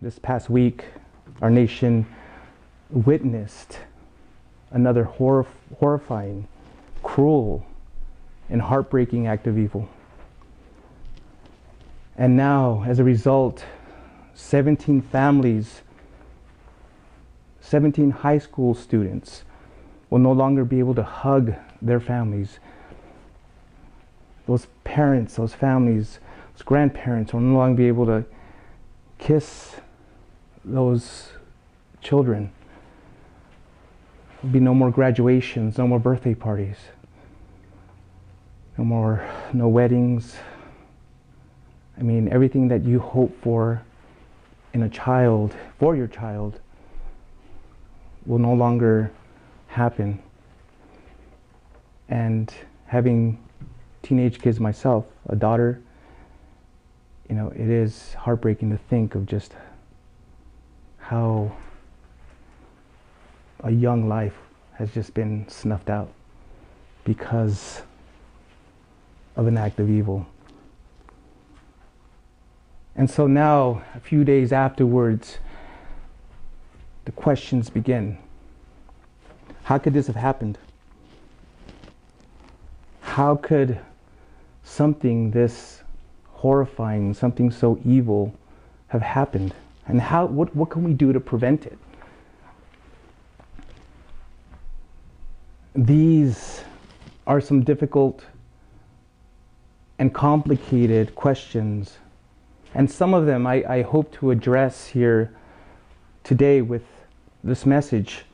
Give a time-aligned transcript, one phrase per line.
[0.00, 0.84] this past week,
[1.42, 2.06] our nation
[2.90, 3.80] witnessed
[4.70, 5.44] another horror,
[5.78, 6.46] horrifying,
[7.02, 7.66] cruel,
[8.48, 9.88] and heartbreaking act of evil.
[12.16, 13.64] And now, as a result,
[14.34, 15.82] 17 families,
[17.60, 19.42] 17 high school students
[20.10, 22.60] will no longer be able to hug their families.
[24.46, 26.20] Those parents, those families,
[26.54, 28.24] those grandparents will no longer be able to
[29.18, 29.76] kiss
[30.72, 31.28] those
[32.00, 32.50] children.
[34.36, 36.76] There'll be no more graduations, no more birthday parties,
[38.76, 40.36] no more, no weddings.
[41.98, 43.82] I mean, everything that you hope for
[44.72, 46.60] in a child, for your child,
[48.26, 49.10] will no longer
[49.66, 50.22] happen.
[52.08, 52.52] And
[52.86, 53.42] having
[54.02, 55.80] teenage kids myself, a daughter,
[57.28, 59.54] you know, it is heartbreaking to think of just
[61.08, 61.50] how
[63.60, 64.36] a young life
[64.74, 66.12] has just been snuffed out
[67.02, 67.80] because
[69.34, 70.26] of an act of evil.
[72.94, 75.38] And so now, a few days afterwards,
[77.06, 78.18] the questions begin.
[79.62, 80.58] How could this have happened?
[83.00, 83.80] How could
[84.62, 85.80] something this
[86.26, 88.34] horrifying, something so evil
[88.88, 89.54] have happened?
[89.88, 91.78] And how, what, what can we do to prevent it?
[95.74, 96.62] These
[97.26, 98.24] are some difficult
[99.98, 101.98] and complicated questions.
[102.74, 105.34] And some of them I, I hope to address here
[106.22, 106.84] today with
[107.42, 108.24] this message.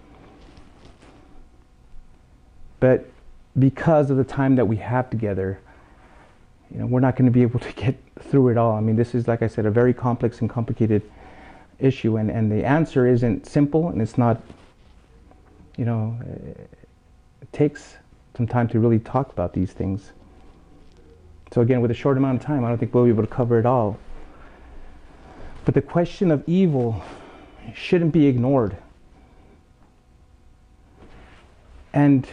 [2.81, 3.09] But
[3.59, 5.61] because of the time that we have together,
[6.71, 8.73] you know, we're not going to be able to get through it all.
[8.73, 11.03] I mean, this is, like I said, a very complex and complicated
[11.79, 14.41] issue, and, and the answer isn't simple, and it's not,
[15.77, 17.97] you know, it takes
[18.37, 20.13] some time to really talk about these things.
[21.53, 23.29] So again, with a short amount of time, I don't think we'll be able to
[23.29, 23.99] cover it all.
[25.65, 27.03] But the question of evil
[27.75, 28.77] shouldn't be ignored.
[31.93, 32.27] And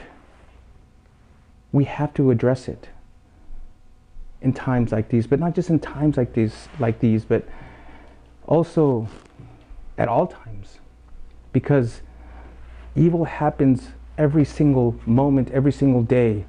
[1.72, 2.90] we have to address it
[4.42, 7.48] in times like these, but not just in times like these, like these, but
[8.48, 9.08] also
[10.02, 10.80] at all times.
[11.54, 12.02] Because
[12.96, 16.44] evil happens every single moment, every single day.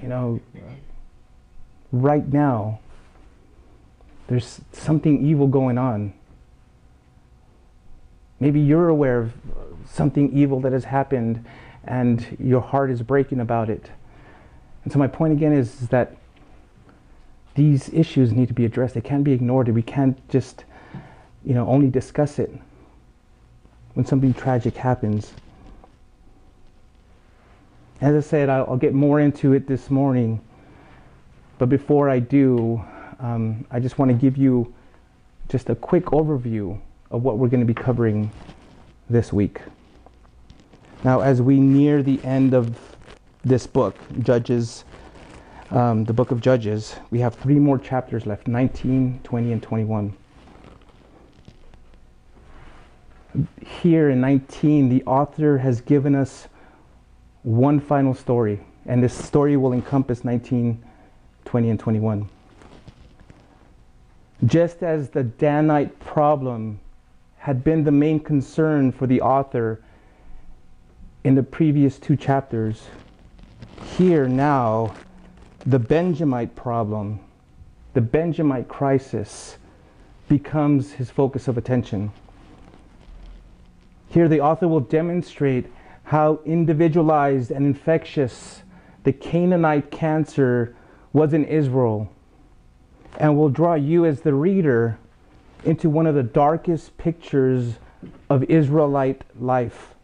[0.00, 0.40] You know,
[1.92, 2.80] right now,
[4.28, 6.14] there's something evil going on.
[8.40, 9.34] Maybe you're aware of
[9.86, 11.44] something evil that has happened
[11.84, 13.90] and your heart is breaking about it.
[14.84, 16.16] And so, my point again is, is that
[17.54, 18.94] these issues need to be addressed.
[18.94, 19.68] They can't be ignored.
[19.68, 20.64] We can't just,
[21.44, 22.52] you know, only discuss it
[23.94, 25.32] when something tragic happens.
[28.00, 30.40] As I said, I'll, get more into it this morning.
[31.58, 32.82] But before I do,
[33.20, 34.72] um, I just want to give you
[35.48, 36.80] just a quick overview
[37.10, 38.30] of what we're going to be covering
[39.08, 39.60] this week.
[41.04, 42.78] Now, as we near the end of
[43.44, 44.84] this book, Judges,
[45.70, 50.16] um, the book of Judges, we have three more chapters left 19, 20, and 21.
[53.80, 56.48] Here in 19, the author has given us
[57.42, 60.82] one final story, and this story will encompass 19,
[61.44, 62.28] 20, and 21.
[64.44, 66.80] Just as the Danite problem
[67.38, 69.80] had been the main concern for the author
[71.24, 72.86] in the previous two chapters,
[73.96, 74.94] here now
[75.64, 77.20] the Benjamite problem,
[77.94, 79.58] the Benjamite crisis,
[80.28, 82.12] becomes his focus of attention.
[84.12, 85.72] Here, the author will demonstrate
[86.04, 88.62] how individualized and infectious
[89.04, 90.76] the Canaanite cancer
[91.14, 92.12] was in Israel,
[93.16, 94.98] and will draw you as the reader
[95.64, 97.78] into one of the darkest pictures
[98.28, 99.94] of Israelite life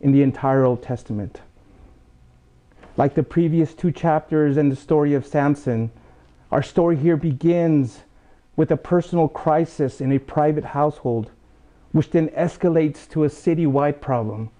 [0.00, 1.40] in the entire Old Testament.
[2.96, 5.90] Like the previous two chapters and the story of Samson,
[6.52, 8.04] our story here begins
[8.54, 11.32] with a personal crisis in a private household,
[11.92, 14.50] which then escalates to a citywide problem.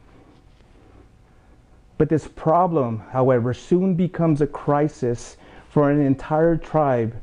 [1.99, 5.37] But this problem, however, soon becomes a crisis
[5.69, 7.15] for an entire tribe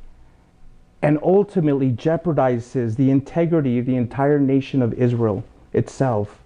[1.02, 5.44] and ultimately jeopardizes the integrity of the entire nation of Israel
[5.74, 6.42] itself.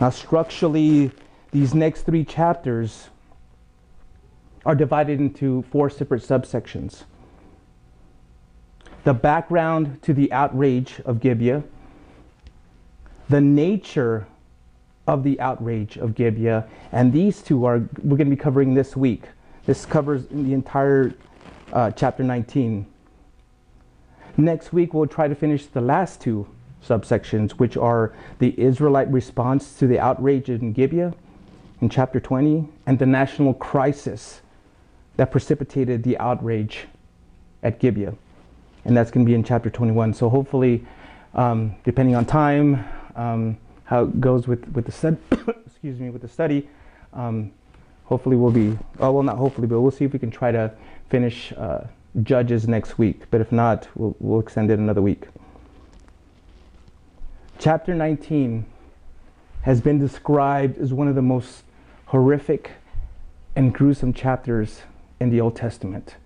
[0.00, 1.10] Now, structurally,
[1.50, 3.08] these next three chapters
[4.66, 7.04] are divided into four separate subsections.
[9.04, 11.62] the background to the outrage of Gibeah,
[13.28, 14.26] the nature
[15.06, 18.96] of the outrage of Gibeah, and these two are we're going to be covering this
[18.96, 19.24] week.
[19.66, 21.14] This covers the entire
[21.72, 22.86] uh, chapter 19.
[24.36, 26.46] Next week, we'll try to finish the last two
[26.84, 31.14] subsections, which are the Israelite response to the outrage in Gibeah
[31.80, 34.42] in chapter 20 and the national crisis
[35.16, 36.86] that precipitated the outrage
[37.62, 38.14] at Gibeah.
[38.84, 40.14] And that's going to be in chapter 21.
[40.14, 40.84] So hopefully,
[41.34, 42.84] um, depending on time,
[43.16, 45.16] um, how it goes with, with the study,
[45.66, 46.68] excuse me, with the study,
[47.12, 47.52] um,
[48.04, 50.72] hopefully we'll be, oh, well, not hopefully, but we'll see if we can try to
[51.08, 51.84] finish uh,
[52.22, 53.22] Judges next week.
[53.30, 55.26] But if not, we'll, we'll extend it another week.
[57.58, 58.64] Chapter 19
[59.62, 61.64] has been described as one of the most
[62.06, 62.72] horrific
[63.56, 64.82] and gruesome chapters
[65.20, 66.16] in the Old Testament.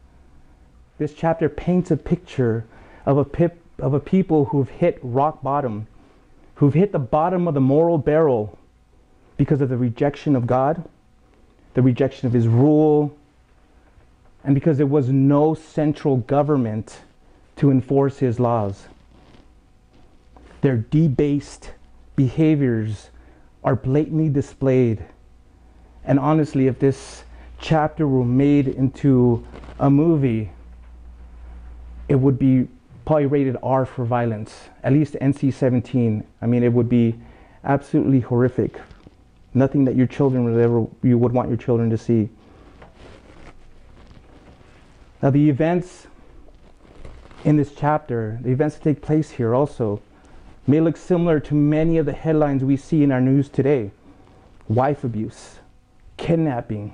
[0.98, 2.64] This chapter paints a picture
[3.06, 5.86] of a, pip, of a people who've hit rock bottom,
[6.58, 8.58] who've hit the bottom of the moral barrel
[9.36, 10.84] because of the rejection of God,
[11.74, 13.16] the rejection of His rule,
[14.42, 16.98] and because there was no central government
[17.54, 18.88] to enforce His laws.
[20.60, 21.70] Their debased
[22.16, 23.10] behaviors
[23.62, 25.04] are blatantly displayed.
[26.04, 27.22] And honestly, if this
[27.60, 29.46] chapter were made into
[29.78, 30.50] a movie,
[32.08, 32.66] it would be
[33.08, 36.22] probably rated R for violence, at least NC 17.
[36.42, 37.18] I mean, it would be
[37.64, 38.78] absolutely horrific.
[39.54, 42.28] Nothing that your children would ever, you would want your children to see.
[45.22, 46.06] Now, the events
[47.46, 50.02] in this chapter, the events that take place here also,
[50.66, 53.90] may look similar to many of the headlines we see in our news today
[54.68, 55.60] wife abuse,
[56.18, 56.92] kidnapping,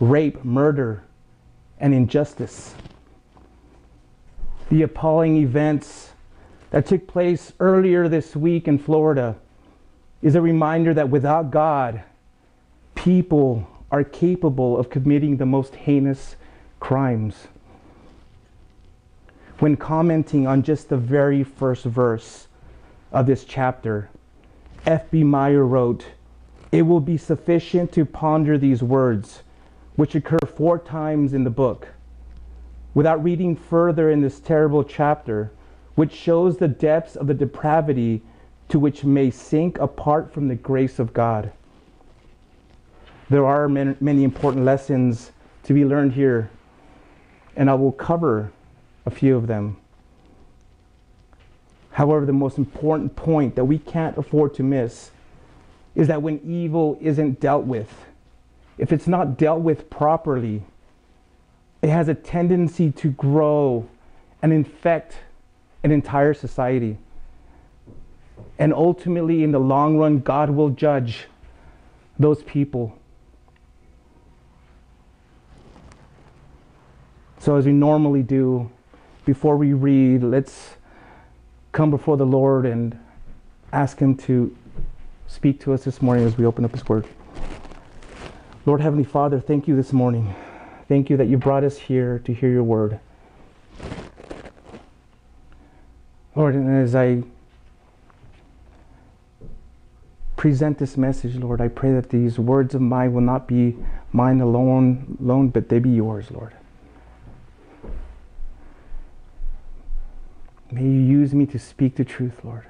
[0.00, 1.04] rape, murder,
[1.78, 2.74] and injustice.
[4.70, 6.12] The appalling events
[6.70, 9.36] that took place earlier this week in Florida
[10.22, 12.02] is a reminder that without God,
[12.94, 16.36] people are capable of committing the most heinous
[16.80, 17.48] crimes.
[19.58, 22.48] When commenting on just the very first verse
[23.12, 24.10] of this chapter,
[24.86, 25.24] F.B.
[25.24, 26.06] Meyer wrote,
[26.72, 29.42] It will be sufficient to ponder these words
[29.96, 31.88] which occur four times in the book,
[32.94, 35.50] without reading further in this terrible chapter,
[35.96, 38.22] which shows the depths of the depravity
[38.68, 41.52] to which may sink apart from the grace of God.
[43.28, 45.32] There are many important lessons
[45.64, 46.50] to be learned here,
[47.56, 48.52] and I will cover
[49.06, 49.76] a few of them.
[51.90, 55.10] However, the most important point that we can't afford to miss
[55.94, 58.04] is that when evil isn't dealt with,
[58.78, 60.64] if it's not dealt with properly,
[61.84, 63.86] it has a tendency to grow
[64.40, 65.16] and infect
[65.82, 66.96] an entire society.
[68.58, 71.26] And ultimately, in the long run, God will judge
[72.18, 72.98] those people.
[77.38, 78.70] So, as we normally do,
[79.26, 80.76] before we read, let's
[81.72, 82.98] come before the Lord and
[83.74, 84.56] ask Him to
[85.26, 87.06] speak to us this morning as we open up His Word.
[88.64, 90.34] Lord Heavenly Father, thank you this morning.
[90.88, 93.00] Thank you that you brought us here to hear your word.
[96.36, 97.22] Lord, and as I
[100.36, 103.76] present this message, Lord, I pray that these words of mine will not be
[104.12, 106.52] mine alone, alone but they be yours, Lord.
[110.70, 112.66] May you use me to speak the truth, Lord.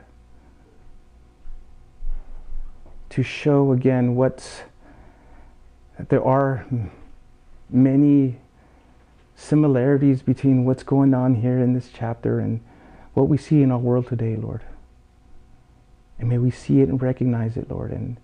[3.11, 4.63] To show again what's
[6.09, 6.67] there are
[7.71, 8.39] many
[9.37, 12.61] similarities between what's going on here in this chapter and
[13.15, 14.63] what we see in our world today, Lord.
[16.19, 18.17] And may we see it and recognize it, Lord, and,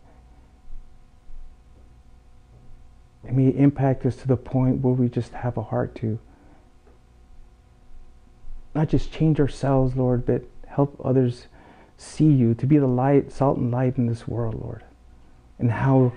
[3.24, 6.18] and may it impact us to the point where we just have a heart to
[8.74, 11.46] not just change ourselves, Lord, but help others
[11.96, 14.84] see you, to be the light, salt and light in this world, Lord.
[15.58, 16.12] And how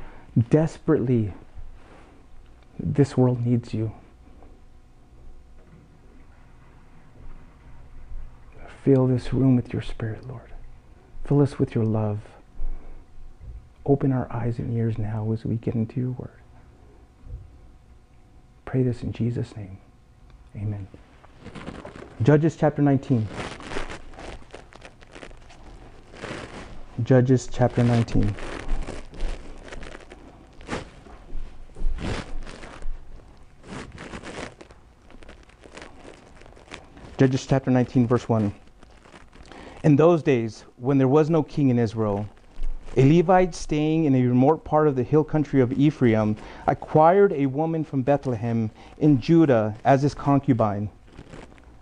[0.50, 1.34] desperately
[2.84, 3.94] this world needs you.
[8.84, 10.52] Fill this room with your spirit, Lord.
[11.24, 12.20] Fill us with your love.
[13.86, 16.40] Open our eyes and ears now as we get into your word.
[18.66, 19.78] Pray this in Jesus' name.
[20.56, 20.88] Amen.
[22.24, 23.25] Judges chapter 19.
[27.04, 28.36] Judges chapter 19.
[37.24, 38.53] Judges chapter 19, verse 1.
[39.86, 42.27] In those days, when there was no king in Israel,
[42.98, 46.36] a Levite staying in a remote part of the hill country of Ephraim
[46.68, 50.89] acquired a woman from Bethlehem in Judah as his concubine.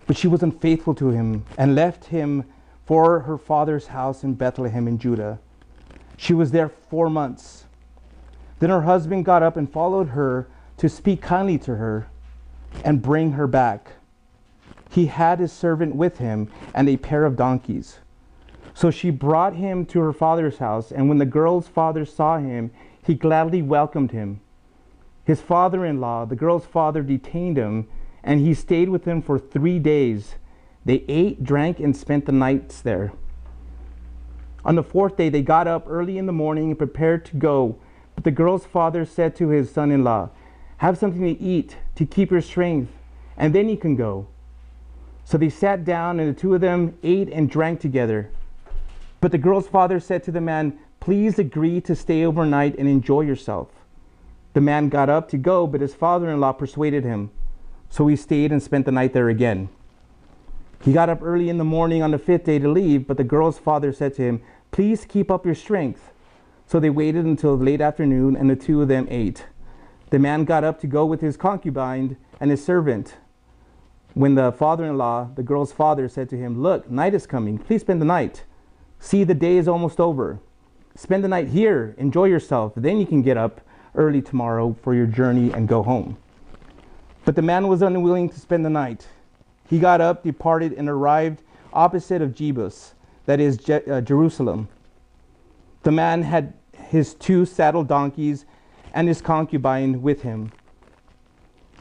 [0.05, 2.43] But she was unfaithful to him and left him
[2.86, 5.39] for her father's house in Bethlehem in Judah.
[6.17, 7.65] She was there four months.
[8.60, 12.05] Then her husband got up and followed her to speak kindly to her
[12.86, 13.93] and bring her back.
[14.91, 18.00] He had his servant with him and a pair of donkeys.
[18.74, 22.71] So she brought him to her father's house, and when the girl's father saw him,
[23.01, 24.41] he gladly welcomed him.
[25.24, 27.88] His father in law, the girl's father, detained him,
[28.21, 30.36] and he stayed with him for three days.
[30.83, 33.13] They ate, drank, and spent the nights there.
[34.65, 37.77] On the fourth day, they got up early in the morning and prepared to go.
[38.13, 40.31] But the girl's father said to his son in law,
[40.77, 42.91] Have something to eat to keep your strength,
[43.38, 44.27] and then you can go.
[45.31, 48.29] So they sat down, and the two of them ate and drank together.
[49.21, 53.21] But the girl's father said to the man, Please agree to stay overnight and enjoy
[53.21, 53.69] yourself.
[54.51, 57.31] The man got up to go, but his father in law persuaded him.
[57.89, 59.69] So he stayed and spent the night there again.
[60.81, 63.23] He got up early in the morning on the fifth day to leave, but the
[63.23, 66.11] girl's father said to him, Please keep up your strength.
[66.67, 69.45] So they waited until late afternoon, and the two of them ate.
[70.09, 73.15] The man got up to go with his concubine and his servant.
[74.13, 77.58] When the father in law, the girl's father, said to him, Look, night is coming.
[77.58, 78.44] Please spend the night.
[79.00, 80.39] See, the day is almost over.
[80.96, 81.96] Spend the night here.
[81.98, 82.74] Enjoy yourself.
[82.75, 83.62] Then you can get up
[83.96, 86.18] early tomorrow for your journey and go home.
[87.24, 89.08] But the man was unwilling to spend the night.
[89.70, 92.94] He got up, departed, and arrived opposite of Jebus,
[93.25, 94.68] that is Je- uh, Jerusalem.
[95.84, 98.46] The man had his two saddled donkeys
[98.94, 100.51] and his concubine with him.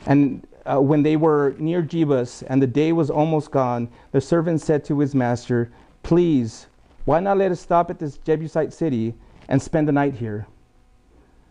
[0.06, 4.60] And uh, when they were near Jebus and the day was almost gone, the servant
[4.60, 6.66] said to his master, Please,
[7.04, 9.14] why not let us stop at this Jebusite city
[9.48, 10.46] and spend the night here?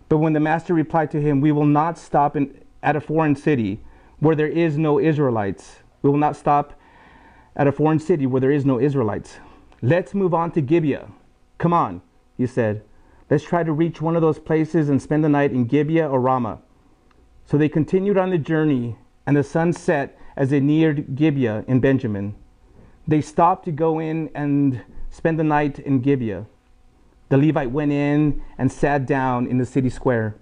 [0.07, 3.35] But when the master replied to him, We will not stop in, at a foreign
[3.35, 3.81] city
[4.19, 5.77] where there is no Israelites.
[6.01, 6.73] We will not stop
[7.55, 9.39] at a foreign city where there is no Israelites.
[9.81, 11.09] Let's move on to Gibeah.
[11.57, 12.01] Come on,
[12.37, 12.83] he said.
[13.29, 16.19] Let's try to reach one of those places and spend the night in Gibeah or
[16.19, 16.59] Ramah.
[17.49, 21.79] So they continued on the journey, and the sun set as they neared Gibeah in
[21.79, 22.35] Benjamin.
[23.07, 26.45] They stopped to go in and spend the night in Gibeah.
[27.29, 30.35] The Levite went in and sat down in the city square,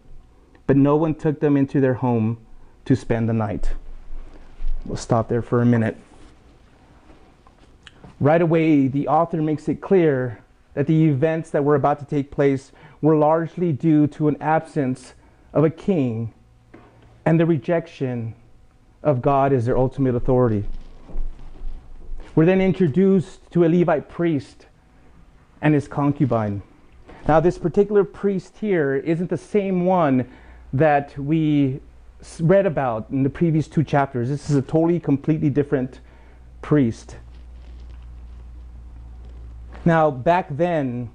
[0.65, 2.45] but no one took them into their home
[2.83, 3.71] to spend the night.
[4.83, 5.95] We'll stop there for a minute.
[8.19, 10.41] Right away, the author makes it clear
[10.73, 15.13] that the events that were about to take place were largely due to an absence
[15.53, 16.33] of a king
[17.27, 18.33] and the rejection
[19.03, 20.63] of God as their ultimate authority.
[22.35, 24.67] We're then introduced to a Levite priest
[25.61, 26.61] and his concubine.
[27.27, 30.25] Now, this particular priest here isn't the same one
[30.71, 31.81] that we
[32.39, 34.29] read about in the previous two chapters.
[34.29, 35.99] This is a totally, completely different
[36.61, 37.17] priest.
[39.83, 41.09] Now, back then,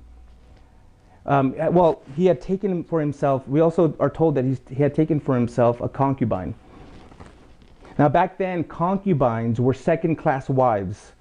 [1.27, 5.21] um, well, he had taken for himself, we also are told that he had taken
[5.21, 6.55] for himself a concubine.
[7.99, 11.13] Now, back then, concubines were second class wives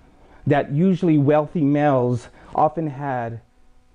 [0.47, 3.41] that usually wealthy males often had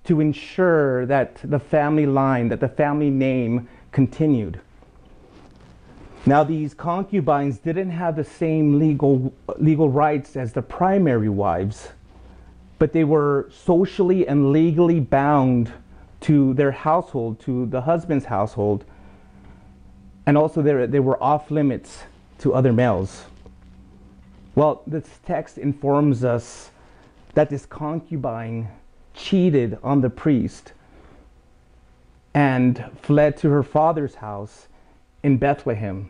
[0.05, 4.61] to ensure that the family line, that the family name continued.
[6.25, 11.89] Now, these concubines didn't have the same legal, legal rights as the primary wives,
[12.79, 15.73] but they were socially and legally bound
[16.21, 18.85] to their household, to the husband's household,
[20.25, 22.03] and also they were off limits
[22.39, 23.25] to other males.
[24.55, 26.71] Well, this text informs us
[27.33, 28.69] that this concubine
[29.13, 30.73] cheated on the priest
[32.33, 34.67] and fled to her father's house
[35.23, 36.09] in Bethlehem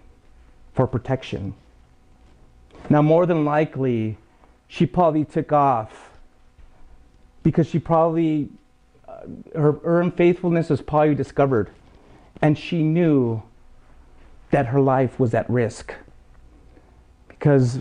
[0.73, 1.53] for protection.
[2.89, 4.17] Now, more than likely,
[4.67, 6.11] she probably took off
[7.43, 8.49] because she probably,
[9.55, 11.69] her, her unfaithfulness was probably discovered,
[12.41, 13.41] and she knew
[14.51, 15.93] that her life was at risk.
[17.27, 17.79] Because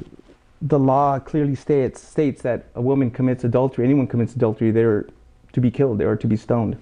[0.61, 5.07] the law clearly states, states that a woman commits adultery, anyone commits adultery, they're
[5.53, 6.76] to be killed, they are to be stoned.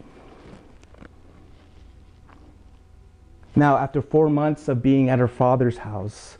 [3.56, 6.38] Now, after four months of being at her father's house,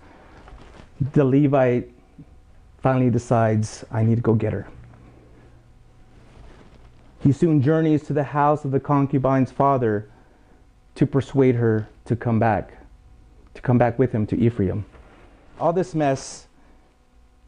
[1.12, 1.90] the Levite
[2.78, 4.66] finally decides, I need to go get her.
[7.24, 10.10] He soon journeys to the house of the concubine's father
[10.94, 12.76] to persuade her to come back,
[13.54, 14.84] to come back with him to Ephraim.
[15.58, 16.46] All this mess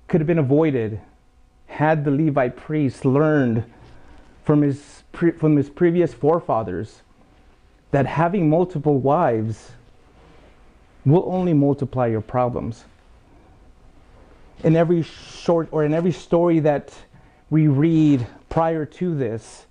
[0.08, 0.98] could have been avoided
[1.66, 3.64] had the Levite priest learned
[4.44, 7.02] from his, pre- from his previous forefathers
[7.90, 9.72] that having multiple wives
[11.04, 12.84] will only multiply your problems.
[14.64, 16.94] In every short or in every story that
[17.50, 19.66] we read prior to this,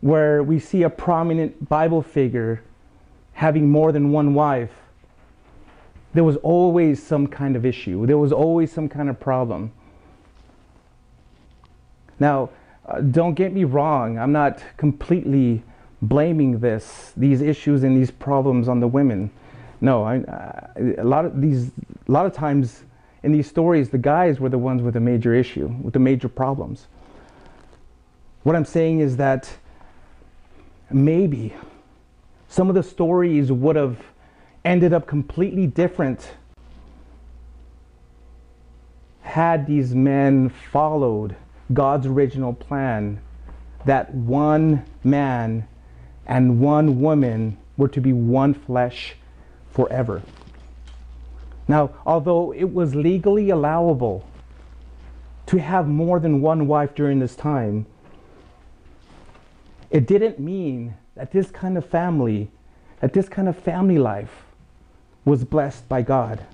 [0.00, 2.62] where we see a prominent Bible figure
[3.32, 4.72] having more than one wife,
[6.12, 8.06] there was always some kind of issue.
[8.06, 9.72] There was always some kind of problem.
[12.20, 12.50] Now,
[12.86, 15.62] uh, don't get me wrong, I'm not completely
[16.02, 19.30] blaming this, these issues and these problems on the women.
[19.80, 21.70] No, I, uh, a lot of these,
[22.08, 22.84] a lot of times
[23.24, 26.28] in these stories, the guys were the ones with a major issue, with the major
[26.28, 26.86] problems.
[28.42, 29.50] What I'm saying is that
[30.90, 31.54] maybe
[32.48, 33.98] some of the stories would have
[34.62, 36.32] ended up completely different
[39.22, 41.34] had these men followed
[41.72, 43.22] God's original plan
[43.86, 45.66] that one man
[46.26, 49.14] and one woman were to be one flesh
[49.72, 50.22] forever.
[51.66, 54.26] Now, although it was legally allowable
[55.46, 57.86] to have more than one wife during this time,
[59.90, 62.50] it didn't mean that this kind of family,
[63.00, 64.44] that this kind of family life
[65.24, 66.44] was blessed by God.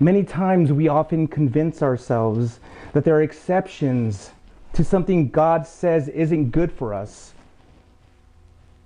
[0.00, 2.60] Many times we often convince ourselves
[2.92, 4.30] that there are exceptions
[4.72, 7.34] to something God says isn't good for us,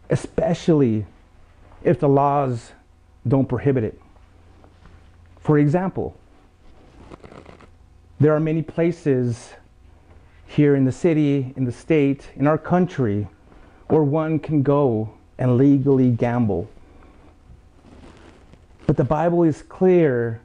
[0.09, 1.05] especially
[1.83, 2.73] if the laws
[3.29, 4.01] don't prohibit it.
[5.43, 6.17] For example,
[8.21, 9.55] there are many places
[10.47, 13.27] here in the city, in the state, in our country,
[13.89, 16.71] where one can go and legally gamble.
[18.87, 20.41] But the Bible is clear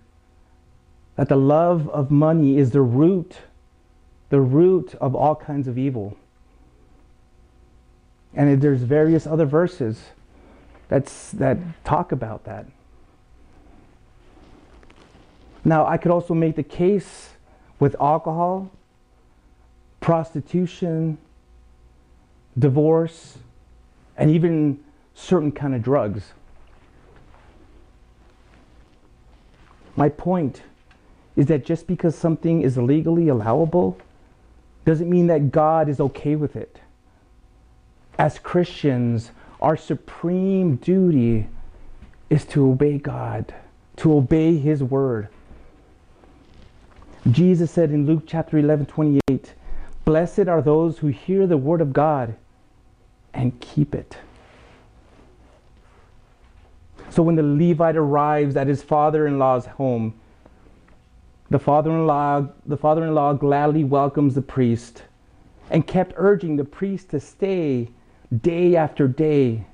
[1.16, 3.38] that the love of money is the root,
[4.30, 6.18] the root of all kinds of evil.
[8.34, 10.02] And there's various other verses
[10.88, 12.66] that's, that talk about that.
[15.68, 17.32] Now, I could also make the case
[17.78, 18.72] with alcohol,
[20.00, 21.18] prostitution,
[22.58, 23.38] divorce,
[24.16, 24.80] and even
[25.14, 26.32] certain kind of drugs.
[29.98, 30.62] My point
[31.36, 33.98] is that just because something is legally allowable
[34.86, 36.80] doesn't mean that God is okay with it.
[38.18, 41.48] As Christians, our supreme duty
[42.30, 43.54] is to obey God,
[43.98, 45.28] to obey His word.
[47.32, 49.54] Jesus said in Luke chapter 11, 28,
[50.06, 52.36] Blessed are those who hear the word of God
[53.34, 54.18] and keep it.
[57.10, 60.14] So when the Levite arrives at his father in law's home,
[61.50, 65.04] the father-in-law, the father-in-law gladly welcomes the priest
[65.70, 67.90] and kept urging the priest to stay
[68.42, 69.66] day after day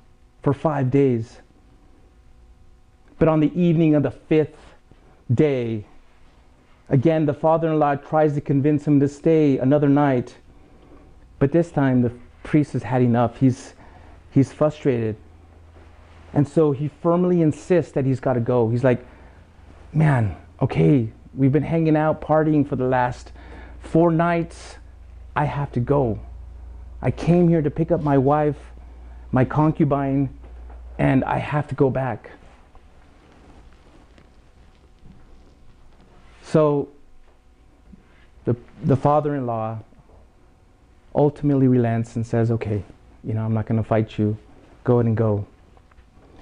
[0.42, 1.40] for five days.
[3.18, 4.74] But on the evening of the fifth
[5.32, 5.84] day,
[6.88, 10.36] again the father-in-law tries to convince him to stay another night.
[11.38, 13.38] But this time the priest has had enough.
[13.38, 13.74] He's,
[14.30, 15.16] he's frustrated.
[16.32, 18.68] And so he firmly insists that he's got to go.
[18.68, 19.06] He's like,
[19.92, 23.32] man, okay, We've been hanging out, partying for the last
[23.80, 24.76] four nights.
[25.34, 26.20] I have to go.
[27.02, 28.56] I came here to pick up my wife,
[29.32, 30.30] my concubine,
[30.96, 32.30] and I have to go back.
[36.44, 36.88] So
[38.44, 39.78] the, the father in law
[41.14, 42.82] ultimately relents and says, Okay,
[43.22, 44.36] you know, I'm not going to fight you.
[44.84, 45.46] Go ahead and go.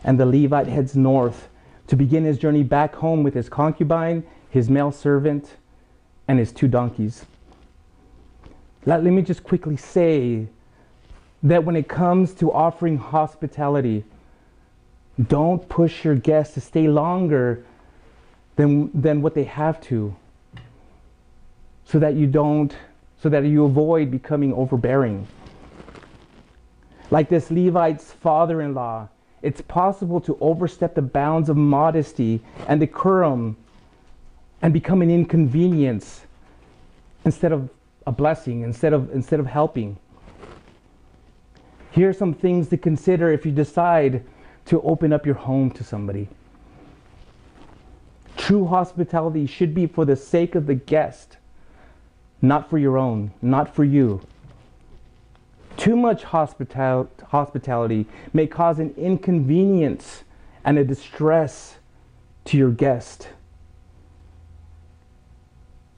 [0.04, 1.48] And the Levite heads north
[1.86, 5.56] to begin his journey back home with his concubine his male servant,
[6.28, 7.24] and his two donkeys.
[8.84, 10.46] Let, let me just quickly say
[11.42, 14.04] that when it comes to offering hospitality,
[15.26, 17.64] don't push your guests to stay longer
[18.56, 20.14] than, than what they have to
[21.84, 22.74] so that you don't
[23.20, 25.26] so that you avoid becoming overbearing
[27.10, 29.08] like this levite's father-in-law
[29.42, 33.56] it's possible to overstep the bounds of modesty and decorum
[34.62, 36.22] and become an inconvenience
[37.24, 37.68] instead of
[38.06, 39.96] a blessing, instead of, instead of helping.
[41.90, 44.24] Here are some things to consider if you decide
[44.66, 46.28] to open up your home to somebody.
[48.42, 51.36] True hospitality should be for the sake of the guest,
[52.42, 54.20] not for your own, not for you.
[55.76, 60.24] Too much hospital- hospitality may cause an inconvenience
[60.64, 61.78] and a distress
[62.46, 63.28] to your guest.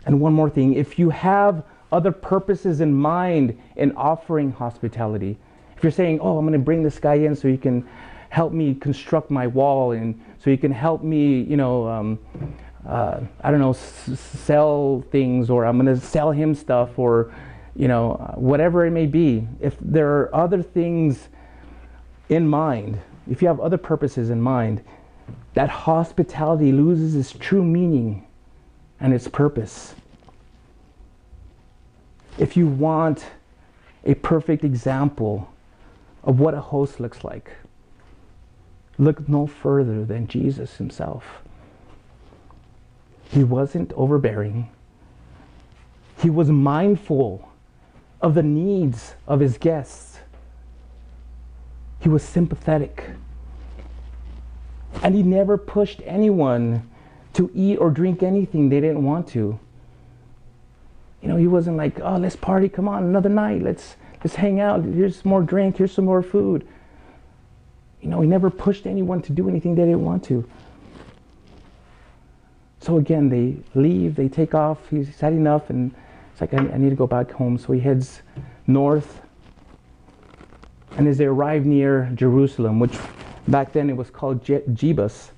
[0.04, 5.38] And one more thing if you have other purposes in mind in offering hospitality,
[5.78, 7.88] if you're saying, oh, I'm going to bring this guy in so he can
[8.28, 12.18] help me construct my wall and so he can help me, you know, um,
[12.86, 17.32] uh, I don't know, sell things or I'm going to sell him stuff or,
[17.74, 19.48] you know, whatever it may be.
[19.58, 21.30] If there are other things
[22.28, 24.84] in mind, if you have other purposes in mind,
[25.54, 28.26] that hospitality loses its true meaning
[29.00, 29.94] and its purpose.
[32.36, 33.24] If you want
[34.04, 35.50] a perfect example
[36.22, 37.50] of what a host looks like,
[38.98, 41.42] look no further than Jesus himself.
[43.30, 44.68] He wasn't overbearing.
[46.20, 47.48] He was mindful
[48.20, 50.18] of the needs of his guests.
[52.00, 53.04] He was sympathetic.
[55.02, 56.88] And he never pushed anyone
[57.32, 59.58] to eat or drink anything they didn't want to.
[61.20, 63.62] You know, he wasn't like, "Oh, let's party, come on, another night.
[63.62, 64.84] Let's let's hang out.
[64.84, 66.66] Here's more drink, here's some more food."
[68.04, 70.46] You know, he never pushed anyone to do anything they didn't want to.
[72.80, 74.78] So again, they leave, they take off.
[74.90, 75.90] He's had enough, and
[76.30, 77.56] it's like, I, I need to go back home.
[77.56, 78.20] So he heads
[78.66, 79.22] north.
[80.98, 82.92] And as they arrive near Jerusalem, which
[83.48, 85.30] back then it was called Je- Jebus,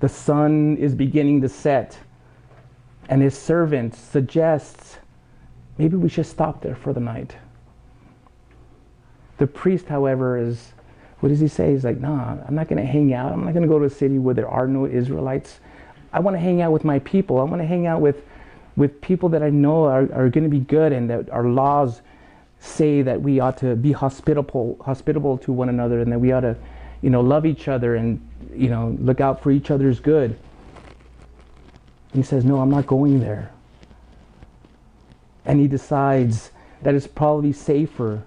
[0.00, 1.98] the sun is beginning to set.
[3.08, 4.98] And his servant suggests
[5.78, 7.34] maybe we should stop there for the night.
[9.38, 10.74] The priest, however, is
[11.20, 11.72] what does he say?
[11.72, 13.32] He's like, nah, I'm not going to hang out.
[13.32, 15.60] I'm not going to go to a city where there are no Israelites.
[16.12, 17.38] I want to hang out with my people.
[17.40, 18.24] I want to hang out with,
[18.76, 22.00] with people that I know are, are going to be good and that our laws
[22.58, 26.40] say that we ought to be hospitable, hospitable to one another and that we ought
[26.40, 26.56] to,
[27.02, 30.38] you know, love each other and, you know, look out for each other's good.
[32.14, 33.52] He says, no, I'm not going there.
[35.44, 36.50] And he decides
[36.82, 38.24] that it's probably safer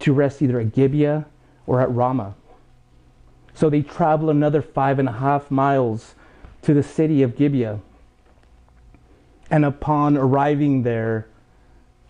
[0.00, 1.26] to rest either at Gibeah
[1.72, 2.34] or at Ramah.
[3.54, 6.14] So they travel another five and a half miles
[6.60, 7.80] to the city of Gibeah.
[9.50, 11.28] And upon arriving there,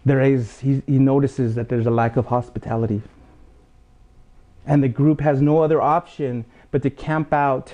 [0.04, 3.02] there is, he, he notices that there's a lack of hospitality.
[4.66, 7.72] And the group has no other option but to camp out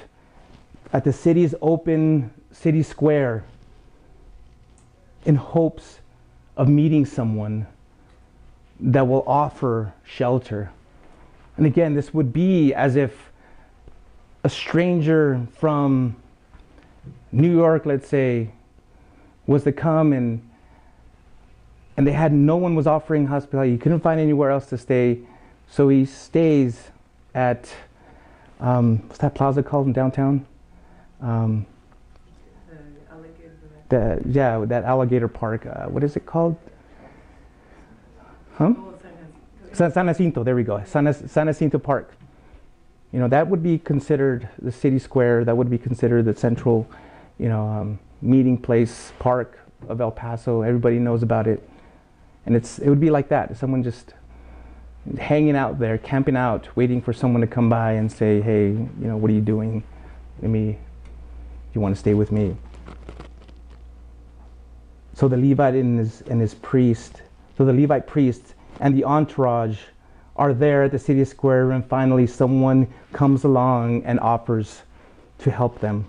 [0.92, 3.44] at the city's open city square
[5.24, 6.00] in hopes
[6.54, 7.66] of meeting someone
[8.78, 10.70] that will offer shelter.
[11.58, 13.30] And again, this would be as if
[14.44, 16.16] a stranger from
[17.32, 18.50] New York, let's say,
[19.46, 20.42] was to come and
[21.96, 23.72] and they had no one was offering hospitality.
[23.72, 25.18] He couldn't find anywhere else to stay,
[25.68, 26.90] so he stays
[27.34, 27.74] at
[28.60, 30.46] um, what's that plaza called in downtown?
[31.20, 31.66] Um,
[33.88, 35.66] the, yeah, that alligator park.
[35.66, 36.56] Uh, what is it called?
[38.54, 38.74] Huh?
[39.72, 40.42] San, San Jacinto.
[40.44, 40.82] There we go.
[40.84, 42.14] San, San Jacinto Park.
[43.12, 45.44] You know that would be considered the city square.
[45.44, 46.86] That would be considered the central,
[47.38, 50.62] you know, um, meeting place park of El Paso.
[50.62, 51.68] Everybody knows about it.
[52.46, 53.56] And it's, it would be like that.
[53.56, 54.14] Someone just
[55.18, 58.90] hanging out there, camping out, waiting for someone to come by and say, hey, you
[59.00, 59.82] know, what are you doing?
[60.42, 60.78] Let me,
[61.74, 62.56] you want to stay with me?
[65.14, 67.22] So the Levite and his, and his priest,
[67.56, 69.78] so the Levite priest and the entourage
[70.36, 74.82] are there at the city square, and finally someone comes along and offers
[75.38, 76.06] to help them.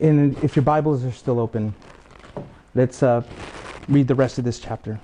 [0.00, 1.74] And if your Bibles are still open,
[2.74, 3.22] let's uh,
[3.88, 5.00] read the rest of this chapter.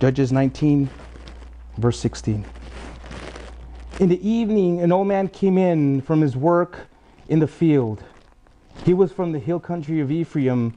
[0.00, 0.90] Judges 19,
[1.78, 2.44] verse 16.
[4.02, 6.88] In the evening, an old man came in from his work
[7.28, 8.02] in the field.
[8.84, 10.74] He was from the hill country of Ephraim,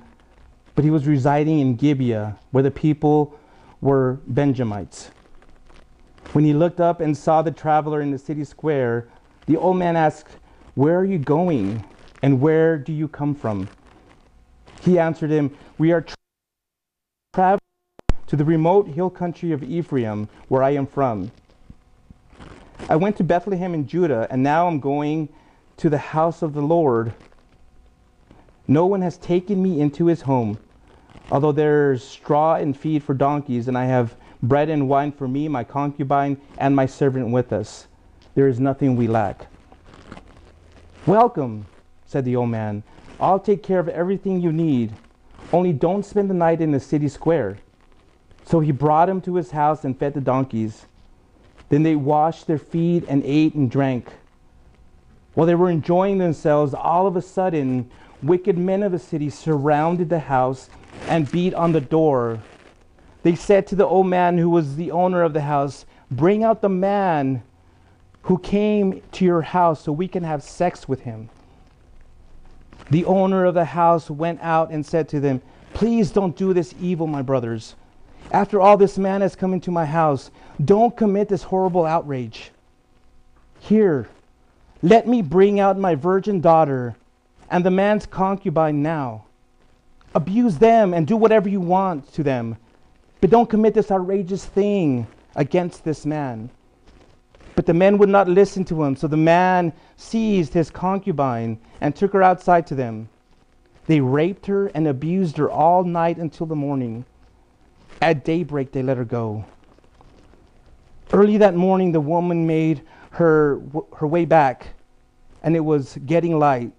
[0.75, 3.35] but he was residing in Gibeah, where the people
[3.81, 5.09] were Benjamites.
[6.33, 9.07] When he looked up and saw the traveler in the city square,
[9.47, 10.37] the old man asked,
[10.75, 11.83] Where are you going,
[12.21, 13.69] and where do you come from?
[14.81, 16.15] He answered him, We are tra-
[17.33, 17.59] traveling
[18.27, 21.31] to the remote hill country of Ephraim, where I am from.
[22.87, 25.29] I went to Bethlehem in Judah, and now I'm going
[25.77, 27.13] to the house of the Lord.
[28.67, 30.59] No one has taken me into his home,
[31.31, 35.47] although there's straw and feed for donkeys, and I have bread and wine for me,
[35.47, 37.87] my concubine, and my servant with us.
[38.35, 39.47] There is nothing we lack.
[41.07, 41.65] Welcome,
[42.05, 42.83] said the old man.
[43.19, 44.93] I'll take care of everything you need.
[45.51, 47.57] Only don't spend the night in the city square.
[48.43, 50.85] So he brought him to his house and fed the donkeys.
[51.69, 54.11] Then they washed their feet and ate and drank.
[55.33, 57.89] While they were enjoying themselves, all of a sudden,
[58.23, 60.69] wicked men of the city surrounded the house
[61.07, 62.39] and beat on the door.
[63.23, 66.61] They said to the old man who was the owner of the house, Bring out
[66.61, 67.43] the man
[68.21, 71.29] who came to your house so we can have sex with him.
[72.91, 75.41] The owner of the house went out and said to them,
[75.73, 77.75] Please don't do this evil, my brothers.
[78.31, 80.31] After all, this man has come into my house.
[80.63, 82.51] Don't commit this horrible outrage.
[83.59, 84.07] Here,
[84.81, 86.95] let me bring out my virgin daughter
[87.49, 89.25] and the man's concubine now.
[90.13, 92.57] Abuse them and do whatever you want to them,
[93.21, 96.49] but don't commit this outrageous thing against this man.
[97.55, 101.95] But the men would not listen to him, so the man seized his concubine and
[101.95, 103.09] took her outside to them.
[103.87, 107.05] They raped her and abused her all night until the morning.
[108.01, 109.45] At daybreak, they let her go.
[111.13, 112.81] Early that morning, the woman made
[113.11, 113.61] her,
[113.95, 114.67] her way back,
[115.43, 116.71] and it was getting light.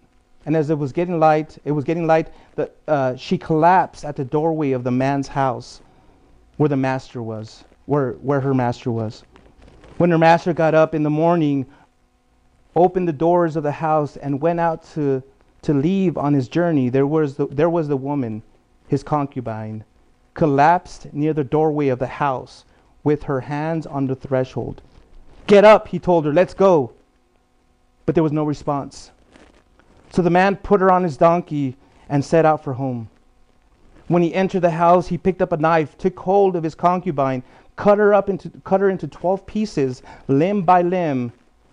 [0.44, 4.16] And as it was getting light, it was getting light, that uh, she collapsed at
[4.16, 5.80] the doorway of the man's house
[6.56, 9.24] where the master was, where, where her master was.
[9.98, 11.66] When her master got up in the morning,
[12.74, 15.22] opened the doors of the house, and went out to,
[15.62, 18.42] to leave on his journey, there was, the, there was the woman,
[18.88, 19.84] his concubine,
[20.36, 22.64] collapsed near the doorway of the house
[23.02, 24.82] with her hands on the threshold.
[25.48, 26.92] Get up, he told her, let's go.
[28.04, 29.10] But there was no response.
[30.10, 31.76] So the man put her on his donkey
[32.08, 33.08] and set out for home.
[34.06, 37.42] When he entered the house, he picked up a knife, took hold of his concubine,
[37.76, 41.32] cut her up into cut her into 12 pieces limb by limb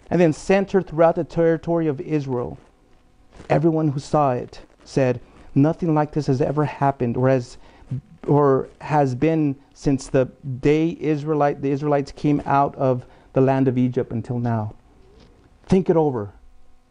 [0.09, 2.57] and then sent her throughout the territory of Israel
[3.49, 5.19] everyone who saw it said
[5.55, 7.57] nothing like this has ever happened or has
[8.27, 10.25] or has been since the
[10.61, 14.73] day Israelite the Israelites came out of the land of Egypt until now
[15.65, 16.31] think it over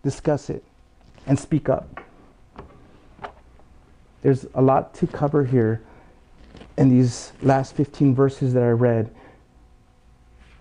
[0.03, 0.65] discuss it
[1.27, 2.03] and speak up
[4.23, 5.83] there's a lot to cover here
[6.79, 9.13] in these last 15 verses that I read.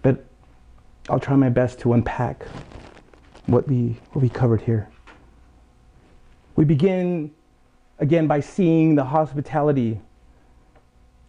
[0.01, 0.25] But
[1.09, 2.45] I'll try my best to unpack
[3.45, 4.89] what we, what we covered here.
[6.55, 7.31] We begin
[7.99, 10.01] again by seeing the hospitality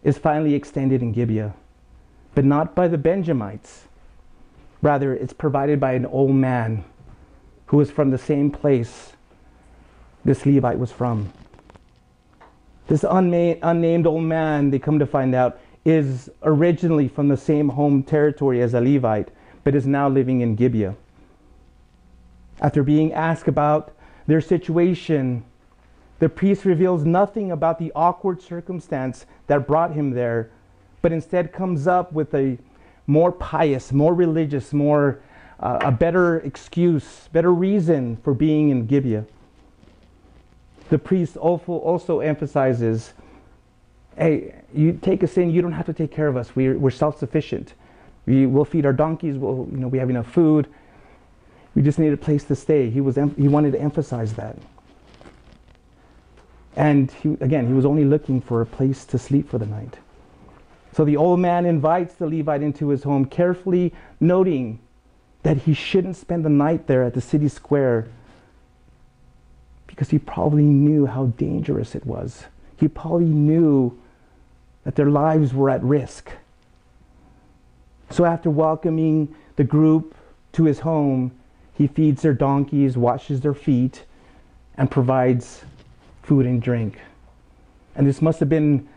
[0.02, 1.54] is finally extended in Gibeah,
[2.34, 3.86] but not by the Benjamites.
[4.80, 6.84] Rather, it's provided by an old man
[7.66, 9.12] who was from the same place
[10.24, 11.32] this Levite was from.
[12.88, 17.68] This unma- unnamed old man, they come to find out, is originally from the same
[17.68, 19.30] home territory as a Levite,
[19.64, 20.94] but is now living in Gibeah.
[22.60, 23.92] After being asked about
[24.26, 25.44] their situation,
[26.22, 30.50] the priest reveals nothing about the awkward circumstance that brought him there,
[31.02, 32.56] but instead comes up with a
[33.08, 35.20] more pious, more religious, more
[35.58, 39.24] uh, a better excuse, better reason for being in Gibeah
[40.92, 43.14] the priest also, emphasizes
[44.18, 46.54] hey, you take us in, you don't have to take care of us.
[46.54, 47.72] We're, we're self sufficient.
[48.26, 50.68] We will feed our donkeys, we'll, you know, we have enough food.
[51.74, 52.90] We just need a place to stay.
[52.90, 54.58] He, was, he wanted to emphasize that.
[56.76, 59.98] And he, again, he was only looking for a place to sleep for the night.
[60.92, 64.78] So the old man invites the Levite into his home, carefully noting
[65.42, 68.08] that he shouldn't spend the night there at the city square
[69.86, 72.44] because he probably knew how dangerous it was.
[72.78, 73.98] He probably knew
[74.84, 76.30] that their lives were at risk.
[78.10, 80.14] So after welcoming the group
[80.52, 81.32] to his home,
[81.74, 84.04] he feeds their donkeys, washes their feet,
[84.76, 85.62] and provides
[86.22, 86.98] food and drink.
[87.94, 88.88] And this must have been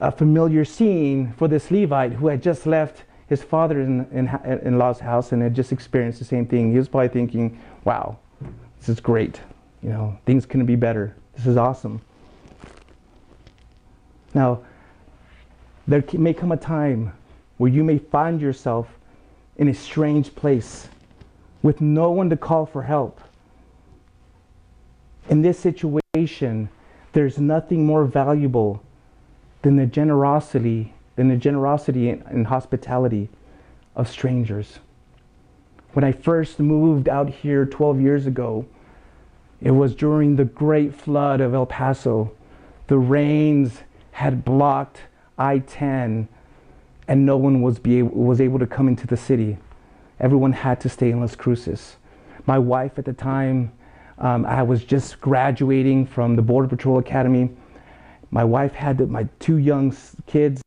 [0.00, 4.28] a familiar scene for this Levite who had just left his father in, in,
[4.64, 6.72] in law's house and had just experienced the same thing.
[6.72, 8.18] He was probably thinking, wow,
[8.78, 9.40] this is great
[9.82, 11.14] you know, things couldn't be better.
[11.34, 12.00] This is awesome.
[14.32, 14.62] Now,
[15.86, 17.12] there may come a time
[17.58, 18.88] where you may find yourself
[19.56, 20.88] in a strange place
[21.62, 23.20] with no one to call for help.
[25.28, 26.01] In this situation,
[27.14, 28.82] there's nothing more valuable
[29.62, 33.30] than the generosity, than the generosity and, and hospitality
[33.96, 34.78] of strangers.
[35.94, 38.66] When I first moved out here 12 years ago,
[39.62, 42.32] it was during the great flood of El Paso.
[42.88, 45.00] The rains had blocked
[45.38, 46.28] I 10,
[47.08, 49.56] and no one was, be was able to come into the city.
[50.20, 51.96] Everyone had to stay in Las Cruces.
[52.44, 53.72] My wife at the time,
[54.22, 57.50] um, I was just graduating from the Border Patrol Academy.
[58.30, 59.94] My wife had my two young
[60.26, 60.62] kids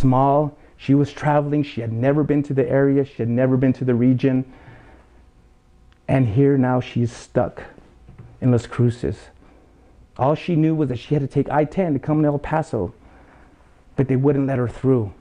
[0.00, 0.56] small.
[0.76, 1.64] She was traveling.
[1.64, 3.04] She had never been to the area.
[3.04, 4.44] She had never been to the region.
[6.06, 7.64] And here now she's stuck
[8.40, 9.16] in Las Cruces.
[10.16, 12.38] All she knew was that she had to take I 10 to come to El
[12.38, 12.94] Paso,
[13.96, 15.12] but they wouldn't let her through.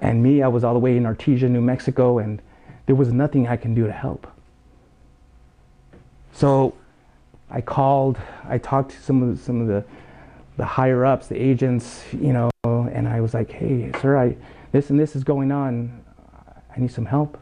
[0.00, 2.40] And me, I was all the way in Artesia, New Mexico, and
[2.86, 4.26] there was nothing I can do to help.
[6.38, 6.72] So
[7.50, 9.84] I called, I talked to some of the, some of the,
[10.56, 14.36] the higher ups, the agents, you know, and I was like, hey, sir, I,
[14.70, 16.00] this and this is going on.
[16.76, 17.38] I need some help.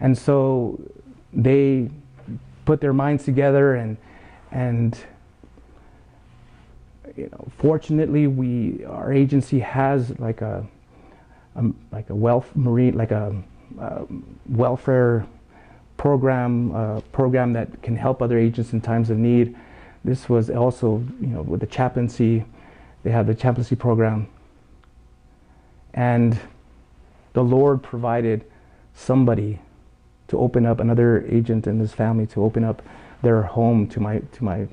[0.00, 0.78] And so
[1.32, 1.88] they
[2.66, 3.96] put their minds together and,
[4.50, 4.94] and
[7.16, 10.66] you know, fortunately, we our agency has like a,
[11.56, 13.34] a like a wealth marine like a,
[13.80, 14.02] a
[14.46, 15.26] welfare
[16.04, 19.56] program uh, program that can help other agents in times of need.
[20.04, 22.44] This was also you know with the chaplaincy,
[23.04, 24.28] they have the chaplaincy program,
[25.94, 26.38] and
[27.32, 28.44] the Lord provided
[28.94, 29.60] somebody
[30.28, 32.82] to open up another agent and his family to open up
[33.22, 34.68] their home to my to my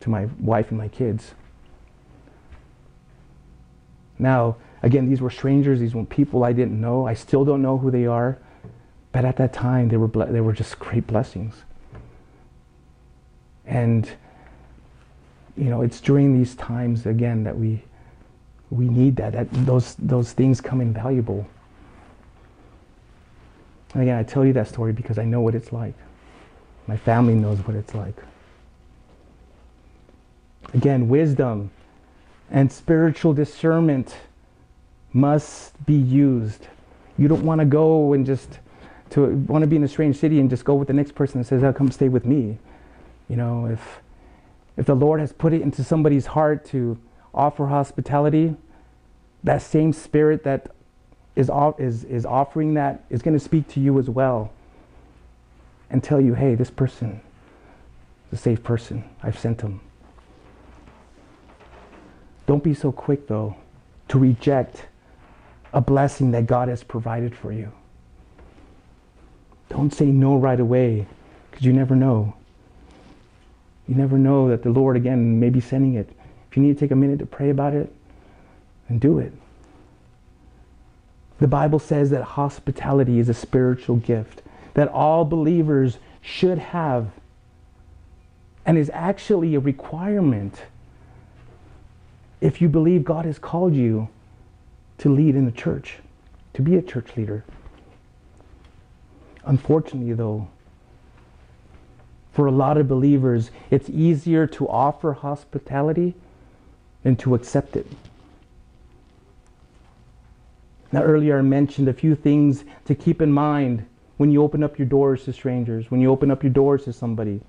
[0.00, 1.34] to my wife and my kids.
[4.18, 5.78] Now, again, these were strangers.
[5.78, 7.06] These were people I didn't know.
[7.06, 8.38] I still don't know who they are,
[9.16, 11.54] but at that time, they were ble- they were just great blessings.
[13.64, 14.06] And
[15.56, 17.82] you know, it's during these times again that we
[18.68, 19.32] we need that.
[19.32, 21.46] That those those things come invaluable.
[23.94, 25.94] And again, I tell you that story because I know what it's like.
[26.86, 28.22] My family knows what it's like.
[30.74, 31.70] Again, wisdom
[32.50, 34.14] and spiritual discernment
[35.14, 36.66] must be used.
[37.16, 38.58] You don't want to go and just
[39.10, 41.40] to want to be in a strange city and just go with the next person
[41.40, 42.58] that says, "I'll come stay with me."
[43.28, 44.00] You know, if
[44.76, 46.98] if the Lord has put it into somebody's heart to
[47.34, 48.56] offer hospitality,
[49.44, 50.70] that same spirit that
[51.34, 54.50] is is is offering that is going to speak to you as well
[55.90, 57.20] and tell you, "Hey, this person
[58.32, 59.04] is a safe person.
[59.22, 59.80] I've sent them."
[62.46, 63.56] Don't be so quick, though,
[64.08, 64.86] to reject
[65.72, 67.72] a blessing that God has provided for you.
[69.68, 71.06] Don't say no right away,
[71.50, 72.34] because you never know.
[73.88, 76.08] You never know that the Lord, again, may be sending it.
[76.50, 77.92] If you need to take a minute to pray about it,
[78.88, 79.32] then do it.
[81.38, 84.42] The Bible says that hospitality is a spiritual gift
[84.74, 87.10] that all believers should have
[88.64, 90.62] and is actually a requirement
[92.40, 94.08] if you believe God has called you
[94.98, 95.98] to lead in the church,
[96.54, 97.44] to be a church leader.
[99.46, 100.48] Unfortunately, though,
[102.32, 106.14] for a lot of believers, it's easier to offer hospitality
[107.02, 107.86] than to accept it.
[110.92, 114.78] Now, earlier I mentioned a few things to keep in mind when you open up
[114.78, 117.40] your doors to strangers, when you open up your doors to somebody.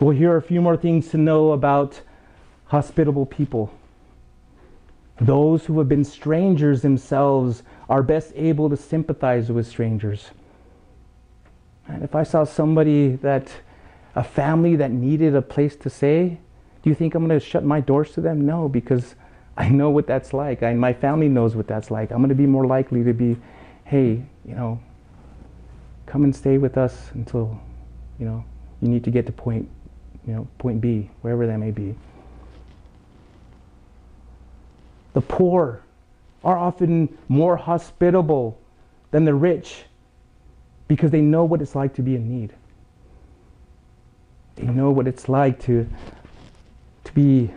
[0.00, 2.00] Well, here are a few more things to know about
[2.66, 3.72] hospitable people.
[5.20, 10.30] Those who have been strangers themselves are best able to sympathize with strangers.
[11.88, 13.50] And if I saw somebody that,
[14.14, 16.38] a family that needed a place to stay,
[16.82, 18.46] do you think I'm going to shut my doors to them?
[18.46, 19.14] No, because
[19.56, 20.62] I know what that's like.
[20.62, 22.10] I, my family knows what that's like.
[22.10, 23.36] I'm going to be more likely to be,
[23.84, 24.80] hey, you know,
[26.06, 27.58] come and stay with us until,
[28.18, 28.44] you know,
[28.80, 29.68] you need to get to point,
[30.26, 31.94] you know, point B, wherever that may be.
[35.14, 35.82] The poor
[36.44, 38.60] are often more hospitable
[39.10, 39.84] than the rich
[40.88, 42.52] because they know what it's like to be in need.
[44.56, 45.88] They know what it's like to,
[47.04, 47.50] to be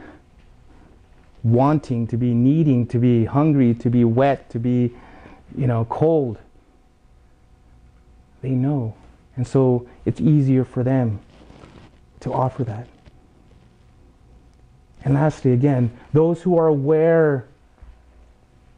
[1.44, 4.94] wanting, to be needing, to be hungry, to be wet, to be,
[5.58, 6.40] you know, cold.
[8.42, 8.96] They know.
[9.36, 11.20] And so it's easier for them
[12.22, 12.88] to offer that.
[15.06, 17.46] And lastly, again, those who are aware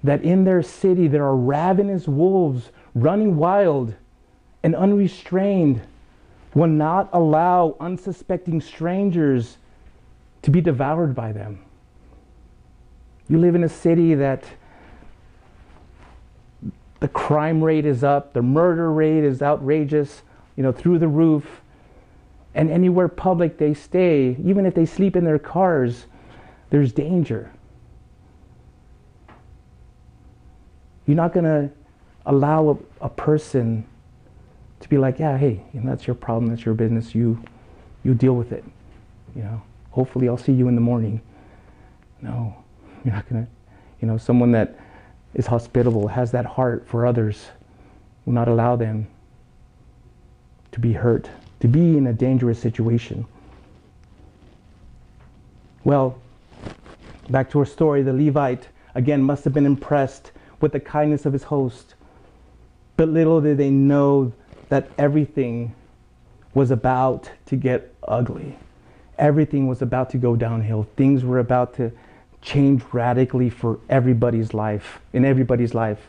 [0.03, 3.95] that in their city there are ravenous wolves running wild
[4.63, 5.81] and unrestrained
[6.53, 9.57] will not allow unsuspecting strangers
[10.41, 11.59] to be devoured by them.
[13.27, 14.43] You live in a city that
[16.99, 20.21] the crime rate is up, the murder rate is outrageous,
[20.55, 21.61] you know, through the roof.
[22.53, 26.05] And anywhere public they stay, even if they sleep in their cars,
[26.69, 27.51] there's danger.
[31.07, 31.69] You're not going to
[32.25, 32.69] allow
[33.01, 33.85] a, a, person
[34.81, 37.41] to be like, yeah, hey, you know, that's your problem, that's your business, you,
[38.03, 38.63] you deal with it.
[39.35, 39.61] You know,
[39.91, 41.21] hopefully I'll see you in the morning.
[42.21, 42.55] No.
[43.05, 43.47] You're not to,
[44.01, 44.77] you know, someone that
[45.33, 47.47] is hospitable, has that heart for others,
[48.25, 49.07] will not allow them
[50.71, 51.29] to be hurt,
[51.59, 53.25] to be in a dangerous situation.
[55.83, 56.19] Well,
[57.29, 61.33] back to our story, the Levite again must have been impressed with the kindness of
[61.33, 61.95] his host.
[62.97, 64.31] But little did they know
[64.71, 65.75] that everything
[66.53, 68.57] was about to get ugly.
[69.19, 70.87] Everything was about to go downhill.
[70.95, 71.91] Things were about to
[72.41, 76.07] change radically for everybody's life, in everybody's life.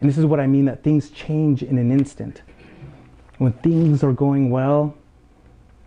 [0.00, 2.42] And this is what I mean that things change in an instant.
[3.38, 4.92] When things are going well,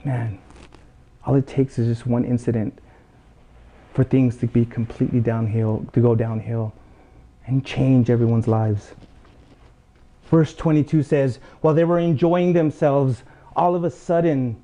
[0.06, 0.40] man,
[1.26, 2.80] all it takes is just one incident
[3.94, 6.72] for things to be completely downhill, to go downhill
[7.46, 8.94] and change everyone's lives.
[10.30, 13.24] Verse 22 says, While they were enjoying themselves,
[13.56, 14.62] all of a sudden,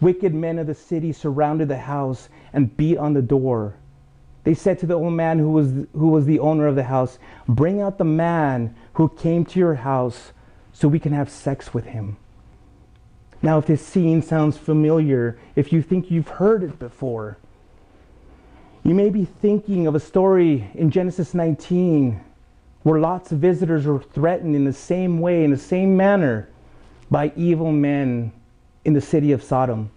[0.00, 3.74] wicked men of the city surrounded the house and beat on the door.
[4.44, 7.18] They said to the old man who was, who was the owner of the house,
[7.48, 10.32] Bring out the man who came to your house
[10.72, 12.18] so we can have sex with him.
[13.40, 17.38] Now, if this scene sounds familiar, if you think you've heard it before,
[18.84, 22.20] you may be thinking of a story in Genesis 19
[22.86, 26.48] where Lot's of visitors were threatened in the same way, in the same manner,
[27.10, 28.30] by evil men
[28.84, 29.90] in the city of Sodom.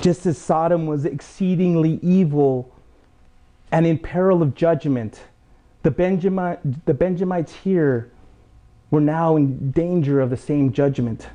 [0.00, 2.72] Just as Sodom was exceedingly evil
[3.72, 5.20] and in peril of judgment,
[5.82, 8.08] the, Benjamite, the Benjamites here
[8.92, 11.26] were now in danger of the same judgment.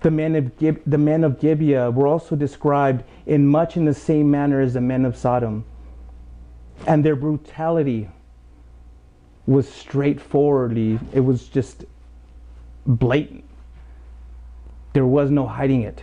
[0.00, 4.28] The men, of the men of Gibeah were also described in much in the same
[4.28, 5.64] manner as the men of Sodom.
[6.86, 8.08] And their brutality
[9.46, 11.84] was straightforwardly, it was just
[12.86, 13.44] blatant.
[14.92, 16.02] There was no hiding it.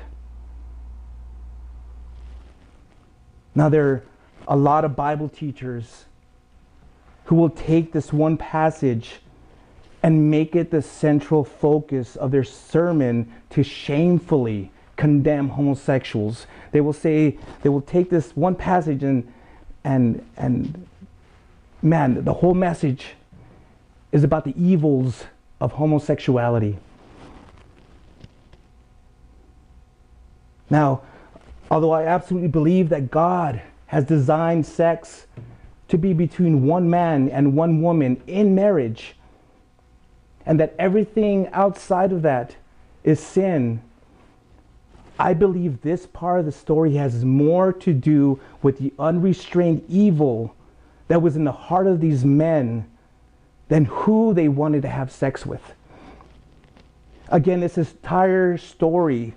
[3.55, 4.03] Now, there are
[4.47, 6.05] a lot of Bible teachers
[7.25, 9.19] who will take this one passage
[10.03, 16.45] and make it the central focus of their sermon to shamefully condemn homosexuals.
[16.71, 19.31] They will say, they will take this one passage and,
[19.87, 20.85] and, and
[21.81, 23.15] man, the whole message
[24.11, 25.23] is about the evils
[25.61, 26.77] of homosexuality.
[30.69, 31.03] Now,
[31.71, 35.25] although I absolutely believe that God has designed sex
[35.87, 39.15] to be between one man and one woman in marriage,
[40.45, 42.57] and that everything outside of that
[43.05, 43.81] is sin,
[45.19, 50.55] I believe this part of the story has more to do with the unrestrained evil
[51.07, 52.89] that was in the heart of these men
[53.67, 55.73] than who they wanted to have sex with.
[57.29, 59.33] Again, this entire story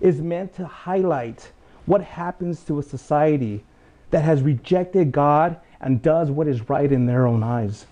[0.00, 1.50] is meant to highlight
[1.86, 3.64] what happens to a society
[4.10, 7.86] that has rejected God and does what is right in their own eyes.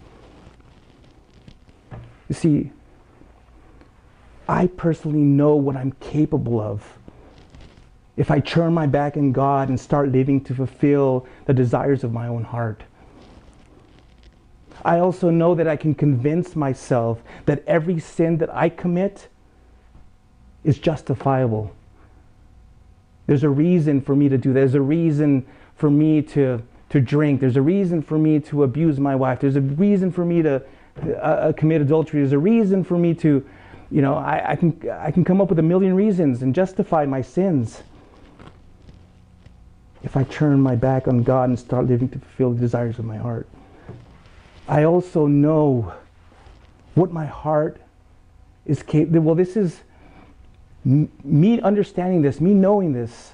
[2.29, 2.71] You see,
[4.49, 6.99] I personally know what I'm capable of
[8.17, 12.13] if I turn my back on God and start living to fulfill the desires of
[12.13, 12.83] my own heart.
[14.85, 19.29] I also know that I can convince myself that every sin that I commit
[20.65, 21.75] is justifiable.
[23.27, 24.61] There's a reason for me to do that.
[24.61, 25.47] There's a reason
[25.77, 27.41] for me to, to drink.
[27.41, 29.41] There's a reason for me to abuse my wife.
[29.41, 30.63] There's a reason for me to
[31.03, 32.21] uh, uh commit adultery.
[32.21, 33.47] There's a reason for me to,
[33.91, 37.07] you know, I, I, can, I can come up with a million reasons and justify
[37.07, 37.83] my sins
[40.03, 43.05] if I turn my back on God and start living to fulfill the desires of
[43.05, 43.47] my heart.
[44.67, 45.93] I also know
[46.95, 47.81] what my heart
[48.67, 49.21] is capable.
[49.21, 49.81] Well, this is
[50.85, 53.33] me understanding this, me knowing this,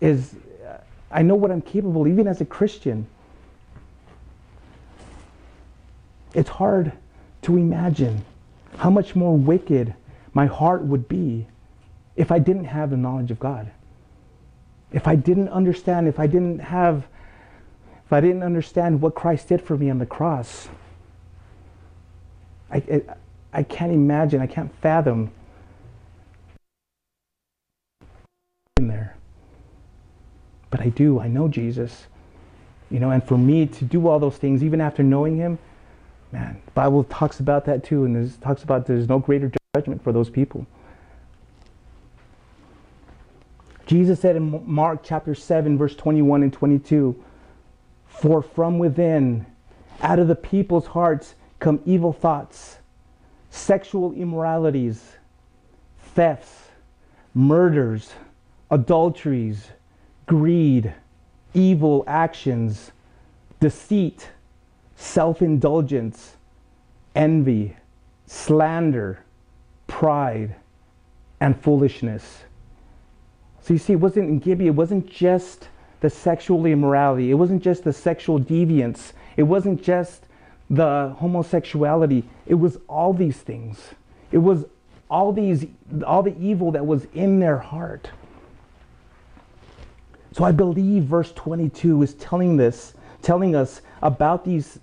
[0.00, 0.34] is
[0.66, 0.78] uh,
[1.10, 3.06] I know what I'm capable, even as a Christian.
[6.32, 6.92] It's hard
[7.42, 8.24] to imagine
[8.78, 9.94] how much more wicked
[10.32, 11.46] my heart would be
[12.16, 13.70] if I didn't have the knowledge of God
[14.92, 17.06] if I didn't understand, if I didn't have,
[18.04, 20.68] if I didn't understand what Christ did for me on the cross,
[22.70, 23.02] I, I,
[23.52, 25.30] I can't imagine, I can't fathom
[28.76, 29.16] in there.
[30.70, 32.06] But I do, I know Jesus.
[32.90, 35.58] You know, and for me to do all those things, even after knowing him,
[36.32, 40.02] man, the Bible talks about that too, and it talks about there's no greater judgment
[40.02, 40.66] for those people.
[43.90, 47.24] Jesus said in Mark chapter 7, verse 21 and 22
[48.06, 49.46] For from within,
[50.00, 52.78] out of the people's hearts, come evil thoughts,
[53.50, 55.16] sexual immoralities,
[56.14, 56.68] thefts,
[57.34, 58.12] murders,
[58.70, 59.70] adulteries,
[60.24, 60.94] greed,
[61.52, 62.92] evil actions,
[63.58, 64.30] deceit,
[64.94, 66.36] self indulgence,
[67.16, 67.76] envy,
[68.24, 69.24] slander,
[69.88, 70.54] pride,
[71.40, 72.44] and foolishness.
[73.70, 75.68] So you see, it wasn't in Gibeah, it wasn't just
[76.00, 80.24] the sexual immorality, it wasn't just the sexual deviance, it wasn't just
[80.68, 83.78] the homosexuality, it was all these things.
[84.32, 84.64] It was
[85.08, 85.66] all these
[86.04, 88.10] all the evil that was in their heart.
[90.32, 94.80] So I believe verse 22 is telling this, telling us about these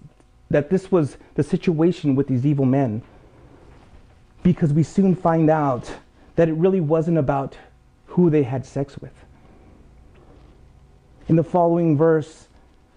[0.49, 3.01] that this was the situation with these evil men.
[4.43, 5.93] Because we soon find out
[6.37, 7.57] that it really wasn't about
[8.17, 9.13] who they had sex with.
[11.27, 12.47] In the following verse,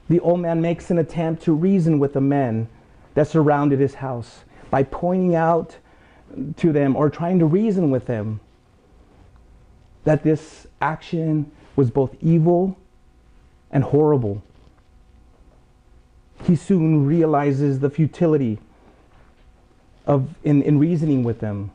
[0.08, 2.68] the old man makes an attempt to reason with the men
[3.12, 5.76] that surrounded his house by pointing out
[6.56, 8.40] to them or trying to reason with them
[10.04, 12.78] that this action was both evil
[13.70, 14.42] and horrible.
[16.44, 18.58] He soon realizes the futility
[20.06, 21.72] of in, in reasoning with them.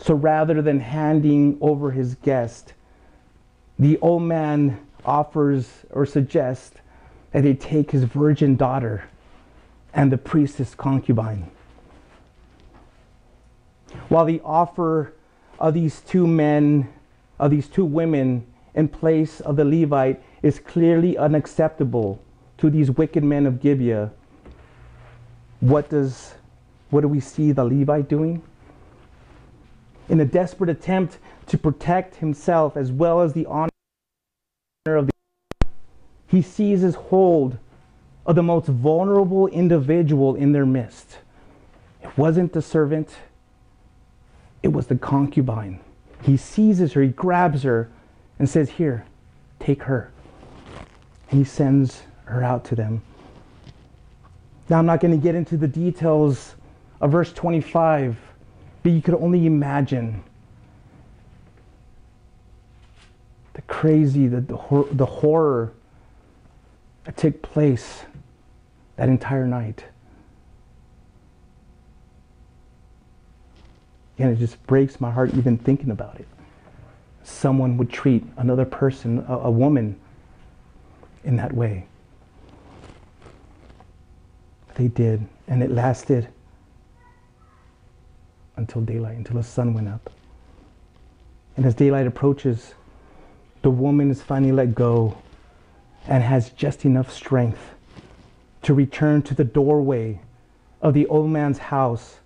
[0.00, 2.74] So rather than handing over his guest,
[3.78, 6.76] the old man offers or suggests
[7.32, 9.04] that they take his virgin daughter
[9.94, 11.50] and the priestess concubine.
[14.08, 15.12] While the offer
[15.58, 16.92] of these two men,
[17.38, 22.20] of these two women in place of the Levite is clearly unacceptable
[22.58, 24.10] to these wicked men of Gibeah,
[25.60, 26.34] what does
[26.90, 28.42] what do we see the Levite doing?
[30.12, 33.70] In a desperate attempt to protect himself as well as the honor
[34.84, 35.12] of the
[36.26, 37.56] he seizes hold
[38.26, 41.16] of the most vulnerable individual in their midst.
[42.02, 43.08] It wasn't the servant,
[44.62, 45.80] it was the concubine.
[46.20, 47.90] He seizes her, he grabs her,
[48.38, 49.06] and says, Here,
[49.60, 50.10] take her.
[51.30, 53.00] And he sends her out to them.
[54.68, 56.54] Now, I'm not going to get into the details
[57.00, 58.18] of verse 25,
[58.82, 60.22] but you could only imagine
[63.54, 65.72] the crazy, the, the, hor- the horror
[67.04, 68.02] that took place
[68.96, 69.84] that entire night.
[74.18, 76.28] And it just breaks my heart even thinking about it.
[77.24, 79.98] Someone would treat another person, a, a woman,
[81.24, 81.86] in that way.
[84.74, 86.28] They did, and it lasted
[88.62, 90.08] until daylight, until the sun went up.
[91.56, 92.74] And as daylight approaches,
[93.62, 95.18] the woman is finally let go
[96.06, 97.74] and has just enough strength
[98.62, 100.20] to return to the doorway
[100.80, 102.18] of the old man's house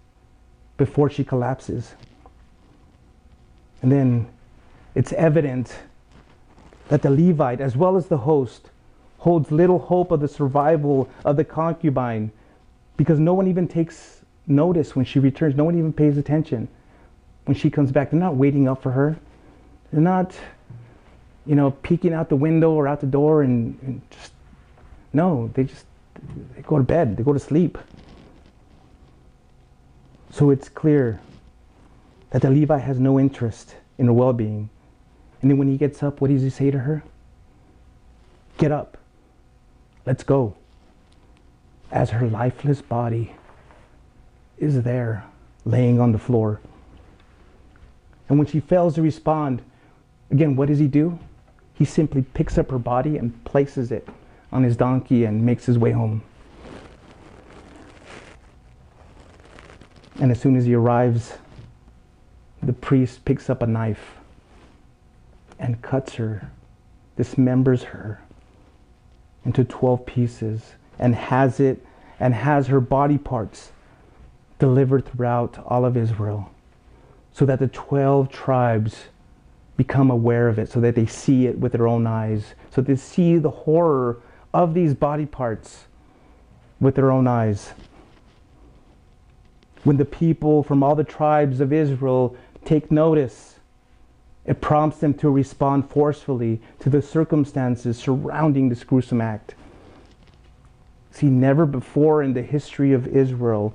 [0.76, 1.94] before she collapses.
[3.80, 4.28] And then
[4.94, 5.74] it's evident
[6.88, 8.70] that the Levite, as well as the host,
[9.18, 12.30] holds little hope of the survival of the concubine
[12.96, 15.56] because no one even takes notice when she returns.
[15.56, 16.68] No one even pays attention
[17.44, 18.10] when she comes back.
[18.10, 19.16] They're not waiting up for her.
[19.92, 20.34] They're not,
[21.44, 24.32] you know, peeking out the window or out the door and, and just,
[25.12, 25.86] no, they just
[26.54, 27.78] they go to bed, they go to sleep.
[30.30, 31.20] So it's clear
[32.30, 34.68] that the Levi has no interest in her well being.
[35.40, 37.02] And then when he gets up, what does he say to her?
[38.58, 38.98] Get up.
[40.04, 40.56] Let's go.
[41.90, 43.34] As her lifeless body
[44.58, 45.24] is there,
[45.64, 46.60] laying on the floor.
[48.28, 49.62] And when she fails to respond,
[50.30, 51.18] again, what does he do?
[51.74, 54.08] He simply picks up her body and places it
[54.50, 56.22] on his donkey and makes his way home.
[60.18, 61.34] And as soon as he arrives,
[62.62, 64.14] the priest picks up a knife
[65.58, 66.50] and cuts her,
[67.18, 68.22] dismembers her
[69.44, 71.84] into 12 pieces, and has it
[72.18, 73.72] and has her body parts
[74.58, 76.50] delivered throughout all of Israel
[77.36, 79.08] so that the 12 tribes
[79.76, 82.96] become aware of it, so that they see it with their own eyes, so they
[82.96, 84.16] see the horror
[84.54, 85.84] of these body parts
[86.80, 87.74] with their own eyes.
[89.84, 92.34] When the people from all the tribes of Israel
[92.64, 93.56] take notice,
[94.46, 99.54] it prompts them to respond forcefully to the circumstances surrounding this gruesome act.
[101.10, 103.74] See, never before in the history of Israel,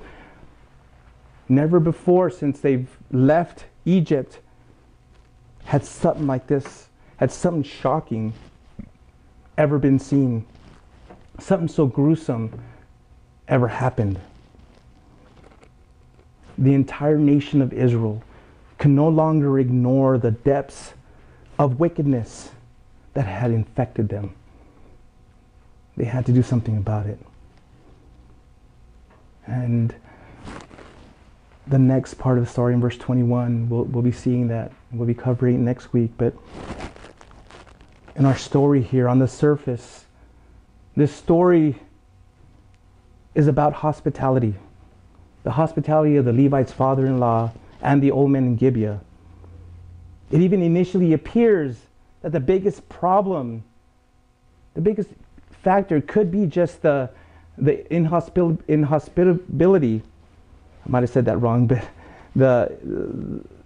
[1.52, 4.39] never before since they've left Egypt,
[5.66, 6.88] had something like this,
[7.18, 8.34] had something shocking
[9.58, 10.45] ever been seen
[11.41, 12.60] something so gruesome
[13.47, 14.20] ever happened.
[16.58, 18.24] The entire nation of Israel
[18.78, 20.93] can no longer ignore the depths
[21.58, 22.52] of wickedness
[23.14, 24.34] that had infected them.
[25.97, 27.20] They had to do something about it.
[29.45, 29.93] And
[31.68, 34.72] the next part of the story in verse 21, we'll, we'll be seeing that.
[34.91, 36.12] We'll be covering next week.
[36.18, 36.34] But
[38.16, 40.05] in our story here, on the surface,
[40.95, 41.76] this story
[43.36, 44.55] is about hospitality.
[45.43, 47.51] The hospitality of the Levite's father in law
[47.82, 48.99] and the old men in Gibeah.
[50.32, 51.78] It even initially appears
[52.22, 53.64] that the biggest problem,
[54.74, 55.09] the biggest
[55.64, 57.09] factor could be just the,
[57.57, 60.01] the inhospital, inhospitability.
[60.86, 61.88] I might have said that wrong, but
[62.36, 62.78] the,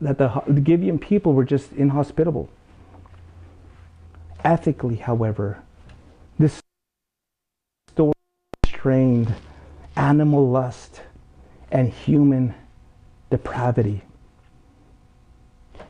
[0.01, 2.49] that the, the Gibeon people were just inhospitable.
[4.43, 5.59] Ethically, however,
[6.37, 6.59] this
[7.89, 8.13] story
[8.65, 9.33] strained
[9.95, 11.01] animal lust
[11.71, 12.53] and human
[13.29, 14.01] depravity.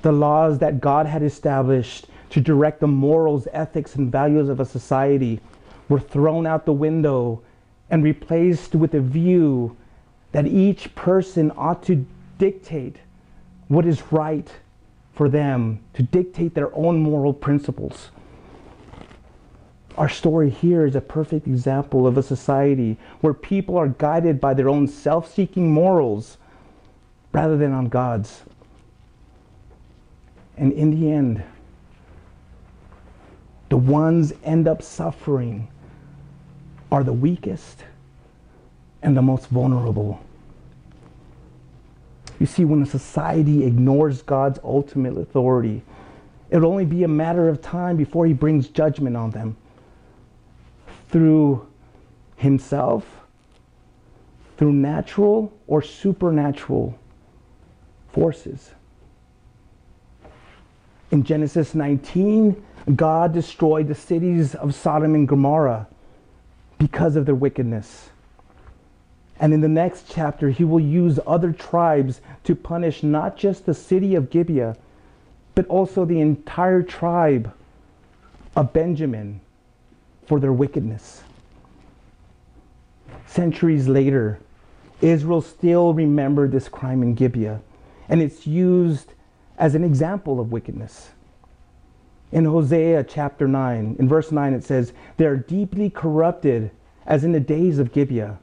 [0.01, 4.65] The laws that God had established to direct the morals, ethics, and values of a
[4.65, 5.39] society
[5.89, 7.41] were thrown out the window
[7.89, 9.75] and replaced with a view
[10.35, 12.05] that each person ought to
[12.39, 12.97] dictate
[13.69, 14.51] what is right
[15.13, 18.09] for them, to dictate their own moral principles.
[19.97, 24.53] Our story here is a perfect example of a society where people are guided by
[24.53, 26.37] their own self seeking morals
[27.31, 28.41] rather than on God's.
[30.57, 31.43] And in the end,
[33.69, 35.69] the ones end up suffering
[36.91, 37.85] are the weakest
[39.05, 40.19] and the most vulnerable.
[42.39, 45.83] You see, when a society ignores God's ultimate authority,
[46.49, 49.55] it'll only be a matter of time before He brings judgment on them
[51.09, 51.67] through
[52.35, 53.05] Himself,
[54.57, 56.97] through natural or supernatural
[58.11, 58.71] forces.
[61.11, 62.61] In Genesis 19,
[62.95, 65.87] God destroyed the cities of Sodom and Gomorrah
[66.79, 68.09] because of their wickedness.
[69.39, 73.73] And in the next chapter, he will use other tribes to punish not just the
[73.73, 74.77] city of Gibeah,
[75.55, 77.53] but also the entire tribe
[78.55, 79.41] of Benjamin
[80.25, 81.23] for their wickedness.
[83.25, 84.39] Centuries later,
[85.01, 87.61] Israel still remembered this crime in Gibeah,
[88.07, 89.13] and it's used
[89.57, 91.09] as an example of wickedness.
[92.31, 96.71] In Hosea chapter 9, in verse 9, it says, They are deeply corrupted
[97.05, 98.39] as in the days of Gibeah.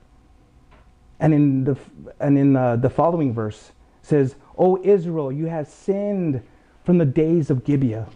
[1.22, 1.76] And in the,
[2.18, 3.70] and in uh, the following verse
[4.02, 6.42] says, O Israel, you have sinned
[6.84, 8.08] from the days of Gibeah.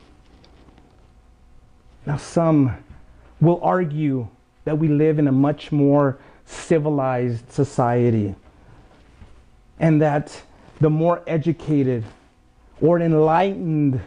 [2.04, 2.76] Now, some
[3.40, 4.26] will argue
[4.64, 8.34] that we live in a much more civilized society
[9.78, 10.42] and that
[10.80, 12.02] the more educated
[12.80, 14.00] or enlightened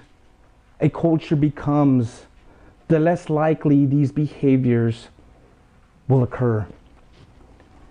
[0.81, 2.25] a culture becomes,
[2.89, 5.07] the less likely these behaviors
[6.09, 6.67] will occur.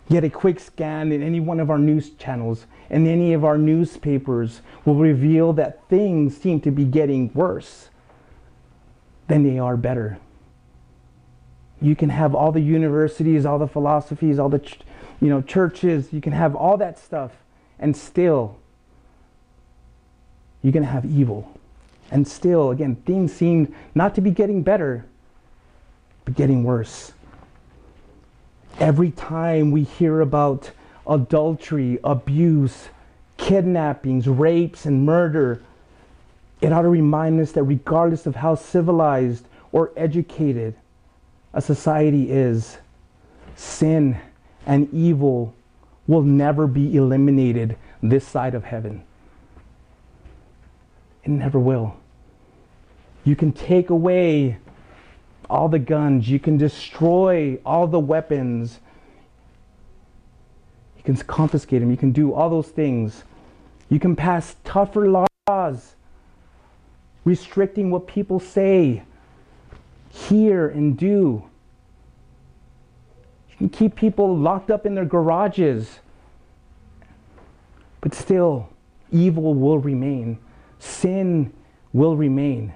[0.09, 3.59] Yet a quick scan in any one of our news channels and any of our
[3.59, 7.90] newspapers will reveal that things seem to be getting worse
[9.26, 10.18] than they are better.
[11.80, 14.62] You can have all the universities, all the philosophies, all the
[15.20, 17.32] you know churches, you can have all that stuff
[17.78, 18.59] and still
[20.62, 21.52] you're going to have evil.
[22.11, 25.04] And still, again, things seem not to be getting better,
[26.24, 27.12] but getting worse.
[28.79, 30.70] Every time we hear about
[31.07, 32.89] adultery, abuse,
[33.37, 35.62] kidnappings, rapes, and murder,
[36.61, 40.74] it ought to remind us that regardless of how civilized or educated
[41.53, 42.79] a society is,
[43.57, 44.16] sin
[44.66, 45.55] and evil
[46.07, 49.03] will never be eliminated this side of heaven.
[51.24, 51.97] It never will.
[53.24, 54.59] You can take away
[55.49, 58.80] all the guns, you can destroy all the weapons,
[60.96, 63.24] you can confiscate them, you can do all those things.
[63.90, 65.94] You can pass tougher laws
[67.24, 69.03] restricting what people say,
[70.11, 71.42] hear, and do.
[73.51, 76.01] You can keep people locked up in their garages.
[78.03, 78.68] But still,
[79.11, 80.38] evil will remain
[80.78, 81.53] sin
[81.92, 82.74] will remain.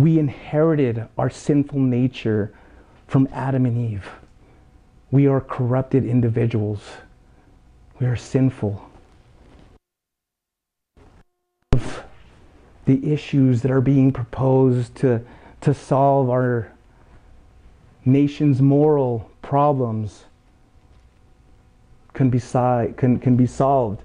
[0.00, 2.54] We inherited our sinful nature
[3.06, 4.08] from Adam and Eve.
[5.10, 6.80] We are corrupted individuals.
[7.98, 8.82] We are sinful.
[12.86, 15.20] The issues that are being proposed to,
[15.60, 16.72] to solve our
[18.06, 20.24] nation's moral problems
[22.14, 22.40] can be,
[22.96, 24.00] can, can be solved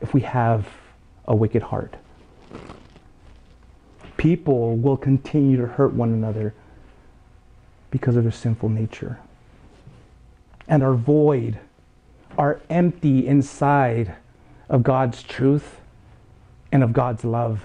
[0.00, 0.66] if we have
[1.26, 1.94] a wicked heart.
[4.22, 6.54] People will continue to hurt one another
[7.90, 9.18] because of their sinful nature
[10.68, 11.58] and are void,
[12.38, 14.14] are empty inside
[14.68, 15.80] of God's truth
[16.70, 17.64] and of God's love.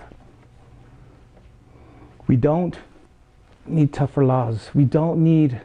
[2.26, 2.80] We don't
[3.68, 4.72] need tougher laws.
[4.74, 5.62] We don't need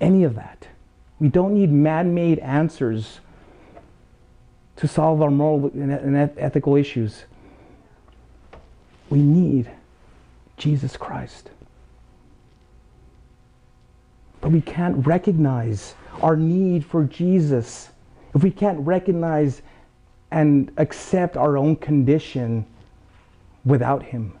[0.00, 0.68] any of that.
[1.18, 3.18] We don't need man made answers
[4.76, 7.24] to solve our moral and ethical issues.
[9.10, 9.70] We need
[10.56, 11.50] Jesus Christ.
[14.40, 17.90] But we can't recognize our need for Jesus
[18.34, 19.62] if we can't recognize
[20.30, 22.66] and accept our own condition
[23.64, 24.36] without Him.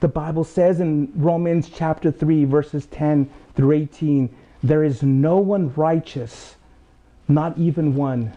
[0.00, 5.72] The Bible says in Romans chapter 3, verses 10 through 18, there is no one
[5.74, 6.56] righteous,
[7.28, 8.32] not even one.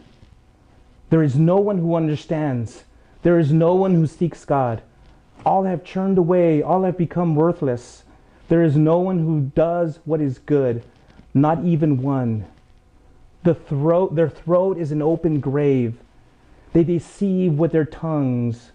[1.09, 2.84] There is no one who understands.
[3.26, 4.84] There is no one who seeks God.
[5.43, 8.03] All have turned away, all have become worthless.
[8.49, 10.84] There is no one who does what is good,
[11.34, 12.45] not even one.
[13.41, 15.97] The throat, their throat is an open grave.
[16.73, 18.69] They deceive with their tongues.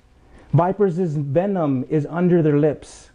[0.53, 3.11] Vipers' venom is under their lips.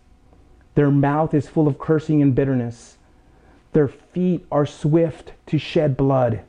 [0.76, 2.96] Their mouth is full of cursing and bitterness.
[3.74, 6.44] Their feet are swift to shed blood.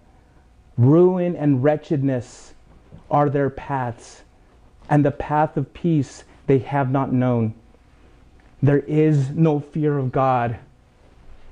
[0.79, 2.55] Ruin and wretchedness
[3.11, 4.23] are their paths,
[4.89, 7.55] and the path of peace they have not known.
[8.63, 10.59] There is no fear of God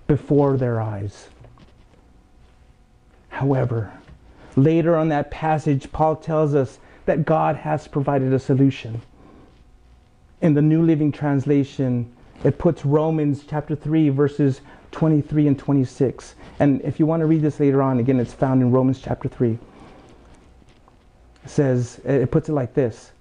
[0.07, 1.29] before their eyes.
[3.29, 3.93] However,
[4.57, 9.03] later on that passage, Paul tells us that God has provided a solution
[10.45, 12.13] in the New Living Translation,
[12.45, 14.61] it puts Romans chapter 3, verses
[14.91, 16.35] 23 and 26.
[16.61, 19.27] And if you want to read this later on, again, it's found in Romans chapter
[19.27, 19.59] 3.
[21.45, 23.13] It says, it puts it like this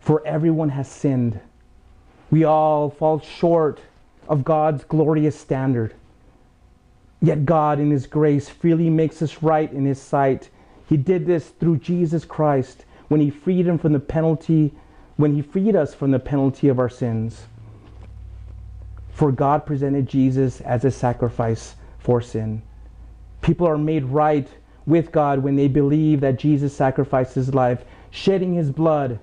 [0.00, 1.40] For everyone has sinned.
[2.30, 3.80] We all fall short
[4.28, 5.94] of God's glorious standard.
[7.20, 10.50] Yet God, in His grace, freely makes us right in His sight.
[10.88, 14.72] He did this through Jesus Christ when He freed Him from the penalty
[15.18, 17.46] when he freed us from the penalty of our sins.
[19.12, 22.62] For God presented Jesus as a sacrifice for sin.
[23.42, 24.48] People are made right
[24.86, 29.18] with God when they believe that Jesus sacrificed his life, shedding his blood.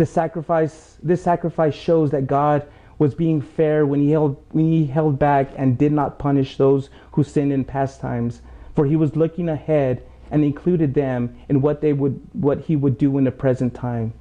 [0.00, 2.66] The sacrifice, this sacrifice shows that God
[2.98, 6.88] was being fair when he, held, when he held back and did not punish those
[7.12, 8.40] who sinned in past times,
[8.74, 12.96] for he was looking ahead and included them in what, they would, what he would
[12.96, 14.14] do in the present time.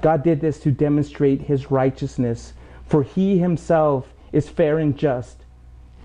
[0.00, 2.54] God did this to demonstrate his righteousness,
[2.84, 5.44] for he himself is fair and just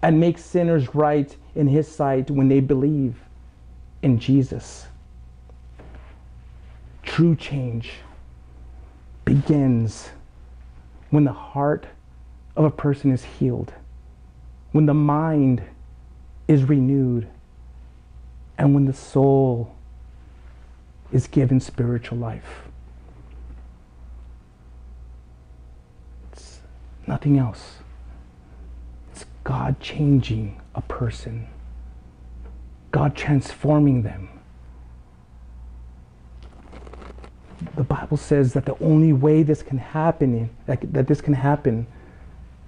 [0.04, 3.16] and makes sinners right in his sight when they believe
[4.04, 4.86] in Jesus.
[7.02, 7.94] True change
[9.26, 10.10] begins
[11.10, 11.86] when the heart
[12.56, 13.74] of a person is healed,
[14.72, 15.62] when the mind
[16.48, 17.28] is renewed,
[18.58, 19.76] and when the soul
[21.12, 22.64] is given spiritual life.
[26.32, 26.62] It's
[27.08, 27.78] nothing else.
[29.12, 31.48] It's God changing a person,
[32.92, 34.30] God transforming them.
[37.76, 41.88] The Bible says that the only way this can happen, that, that this can happen,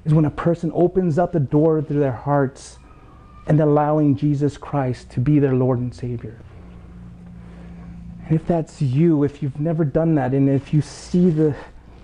[0.06, 2.78] is when a person opens up the door to their hearts
[3.48, 6.40] and allowing Jesus Christ to be their Lord and Savior.
[8.26, 11.56] And if that's you, if you've never done that, and if you see the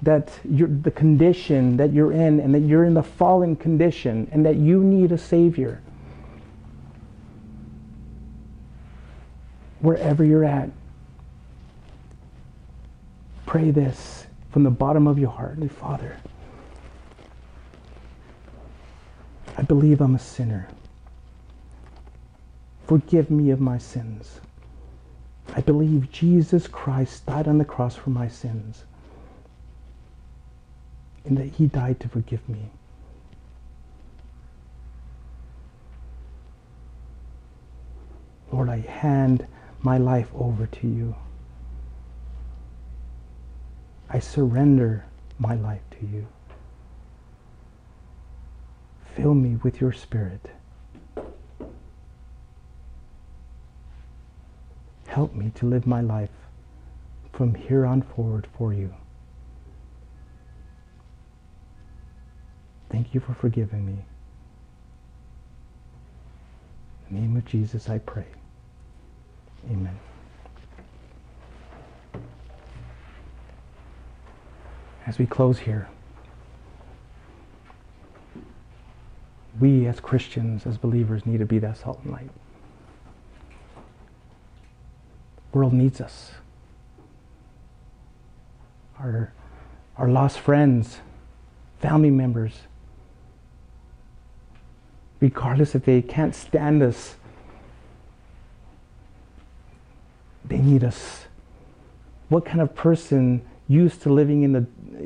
[0.02, 4.46] that you're, the condition that you're in and that you're in the fallen condition and
[4.46, 5.82] that you need a Savior.
[9.82, 10.70] Wherever you're at,
[13.50, 15.58] pray this from the bottom of your heart.
[15.72, 16.16] Father,
[19.58, 20.68] I believe I'm a sinner.
[22.86, 24.40] Forgive me of my sins.
[25.56, 28.84] I believe Jesus Christ died on the cross for my sins
[31.26, 32.70] and that He died to forgive me.
[38.52, 39.48] Lord, I hand
[39.82, 41.16] my life over to you.
[44.10, 45.06] I surrender
[45.38, 46.28] my life to you.
[49.16, 50.50] Fill me with your Spirit.
[55.08, 56.30] Help me to live my life
[57.34, 58.94] from here on forward for you.
[62.90, 63.98] Thank you for forgiving me.
[67.10, 68.26] In the name of Jesus, I pray.
[69.70, 70.00] Amen.
[75.10, 75.88] As we close here,
[79.60, 82.30] we as Christians, as believers, need to be that salt and light.
[85.52, 86.34] The world needs us.
[89.00, 89.34] Our,
[89.98, 91.00] our lost friends,
[91.80, 92.54] family members,
[95.20, 97.16] regardless if they can't stand us,
[100.46, 101.26] they need us.
[102.28, 104.66] What kind of person used to living in the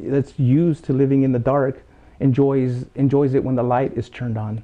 [0.09, 1.83] that's used to living in the dark
[2.19, 4.63] enjoys enjoys it when the light is turned on?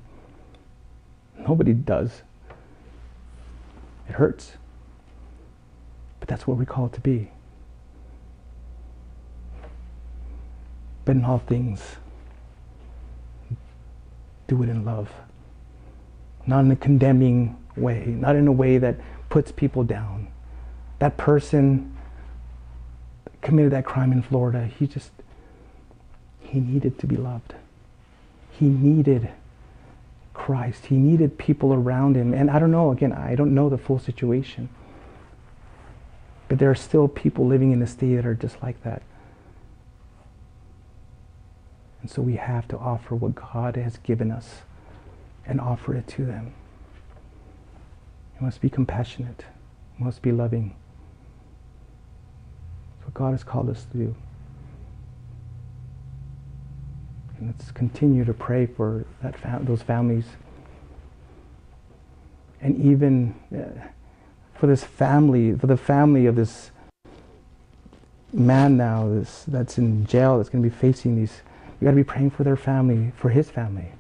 [1.38, 2.24] Nobody does.
[4.08, 4.54] It hurts.
[6.20, 7.30] But that's what we call it to be.
[11.06, 11.98] But in all things,
[14.48, 15.12] do it in love
[16.50, 18.98] not in a condemning way, not in a way that
[19.30, 20.28] puts people down.
[20.98, 21.96] That person
[23.42, 25.12] committed that crime in Florida, he just,
[26.42, 27.56] he needed to be loved.
[28.52, 29.30] He needed
[30.34, 30.88] Christ.
[30.88, 32.34] He needed people around him.
[32.34, 34.70] And I don't know, again, I don't know the full situation.
[36.48, 39.02] But there are still people living in the state that are just like that.
[42.02, 44.62] And so we have to offer what God has given us
[45.46, 46.54] and offer it to them.
[48.40, 49.46] You must be compassionate.
[49.98, 50.76] You must be loving.
[53.10, 54.16] What God has called us to do.
[57.38, 60.26] And let's continue to pray for that those families.
[62.62, 63.88] And even uh,
[64.54, 66.70] for this family, for the family of this
[68.32, 71.42] man now this, that's in jail, that's going to be facing these.
[71.82, 73.92] You got to be praying for their family, for his family.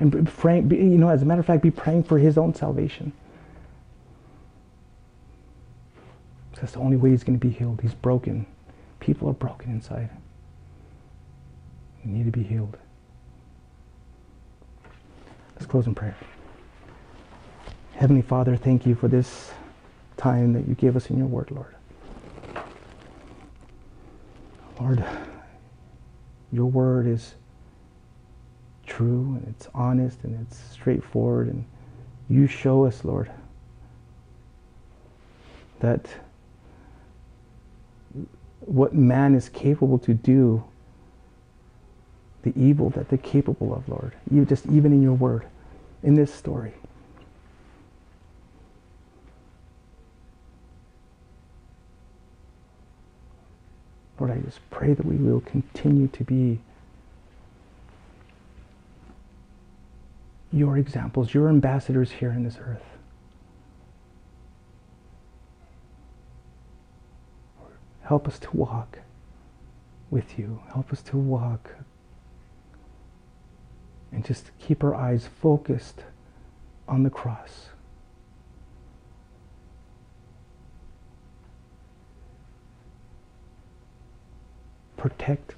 [0.00, 3.12] And praying, you know, as a matter of fact, be praying for his own salvation.
[6.60, 7.80] That's the only way he's going to be healed.
[7.82, 8.46] He's broken.
[9.00, 10.10] People are broken inside.
[12.04, 12.76] They need to be healed.
[15.54, 16.16] Let's close in prayer.
[17.92, 19.50] Heavenly Father, thank you for this
[20.16, 21.74] time that you gave us in your word, Lord.
[24.80, 25.04] Lord,
[26.52, 27.34] your word is
[28.86, 31.48] true and it's honest and it's straightforward.
[31.48, 31.64] And
[32.28, 33.30] you show us, Lord,
[35.80, 36.06] that
[38.66, 40.64] what man is capable to do,
[42.42, 44.12] the evil that they're capable of, Lord.
[44.30, 45.46] You just even in your word,
[46.02, 46.74] in this story.
[54.18, 56.58] Lord, I just pray that we will continue to be
[60.52, 62.95] your examples, your ambassadors here in this earth.
[68.06, 69.00] Help us to walk
[70.10, 70.60] with you.
[70.72, 71.74] Help us to walk
[74.12, 76.04] and just keep our eyes focused
[76.86, 77.70] on the cross.
[84.96, 85.56] Protect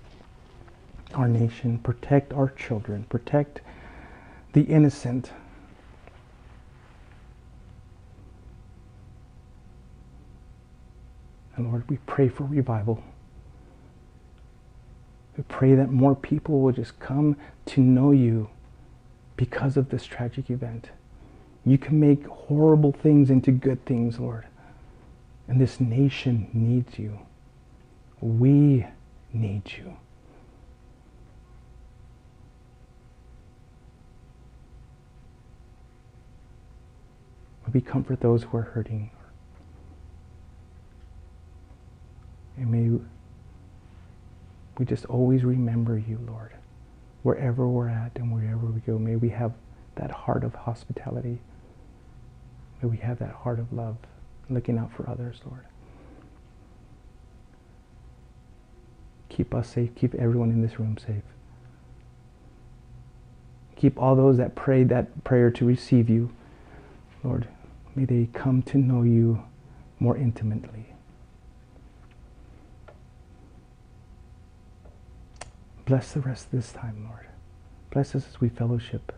[1.14, 3.60] our nation, protect our children, protect
[4.54, 5.32] the innocent.
[11.58, 13.02] And Lord, we pray for revival.
[15.36, 17.36] We pray that more people will just come
[17.66, 18.48] to know you
[19.36, 20.90] because of this tragic event.
[21.66, 24.46] You can make horrible things into good things, Lord.
[25.48, 27.18] And this nation needs you.
[28.20, 28.86] We
[29.32, 29.96] need you.
[37.72, 39.10] we comfort those who are hurting.
[42.58, 43.04] And may
[44.78, 46.52] we just always remember you, Lord,
[47.22, 48.98] wherever we're at and wherever we go.
[48.98, 49.52] May we have
[49.96, 51.38] that heart of hospitality.
[52.82, 53.96] May we have that heart of love,
[54.48, 55.64] looking out for others, Lord.
[59.28, 59.94] Keep us safe.
[59.94, 61.22] Keep everyone in this room safe.
[63.76, 66.32] Keep all those that prayed that prayer to receive you,
[67.22, 67.46] Lord.
[67.94, 69.44] May they come to know you
[70.00, 70.94] more intimately.
[75.88, 77.28] Bless the rest of this time, Lord.
[77.90, 79.10] Bless us as we fellowship.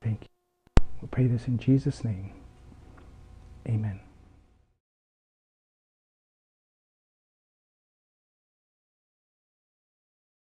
[0.00, 0.84] Thank you.
[1.02, 2.30] We pray this in Jesus' name.
[3.66, 4.03] Amen.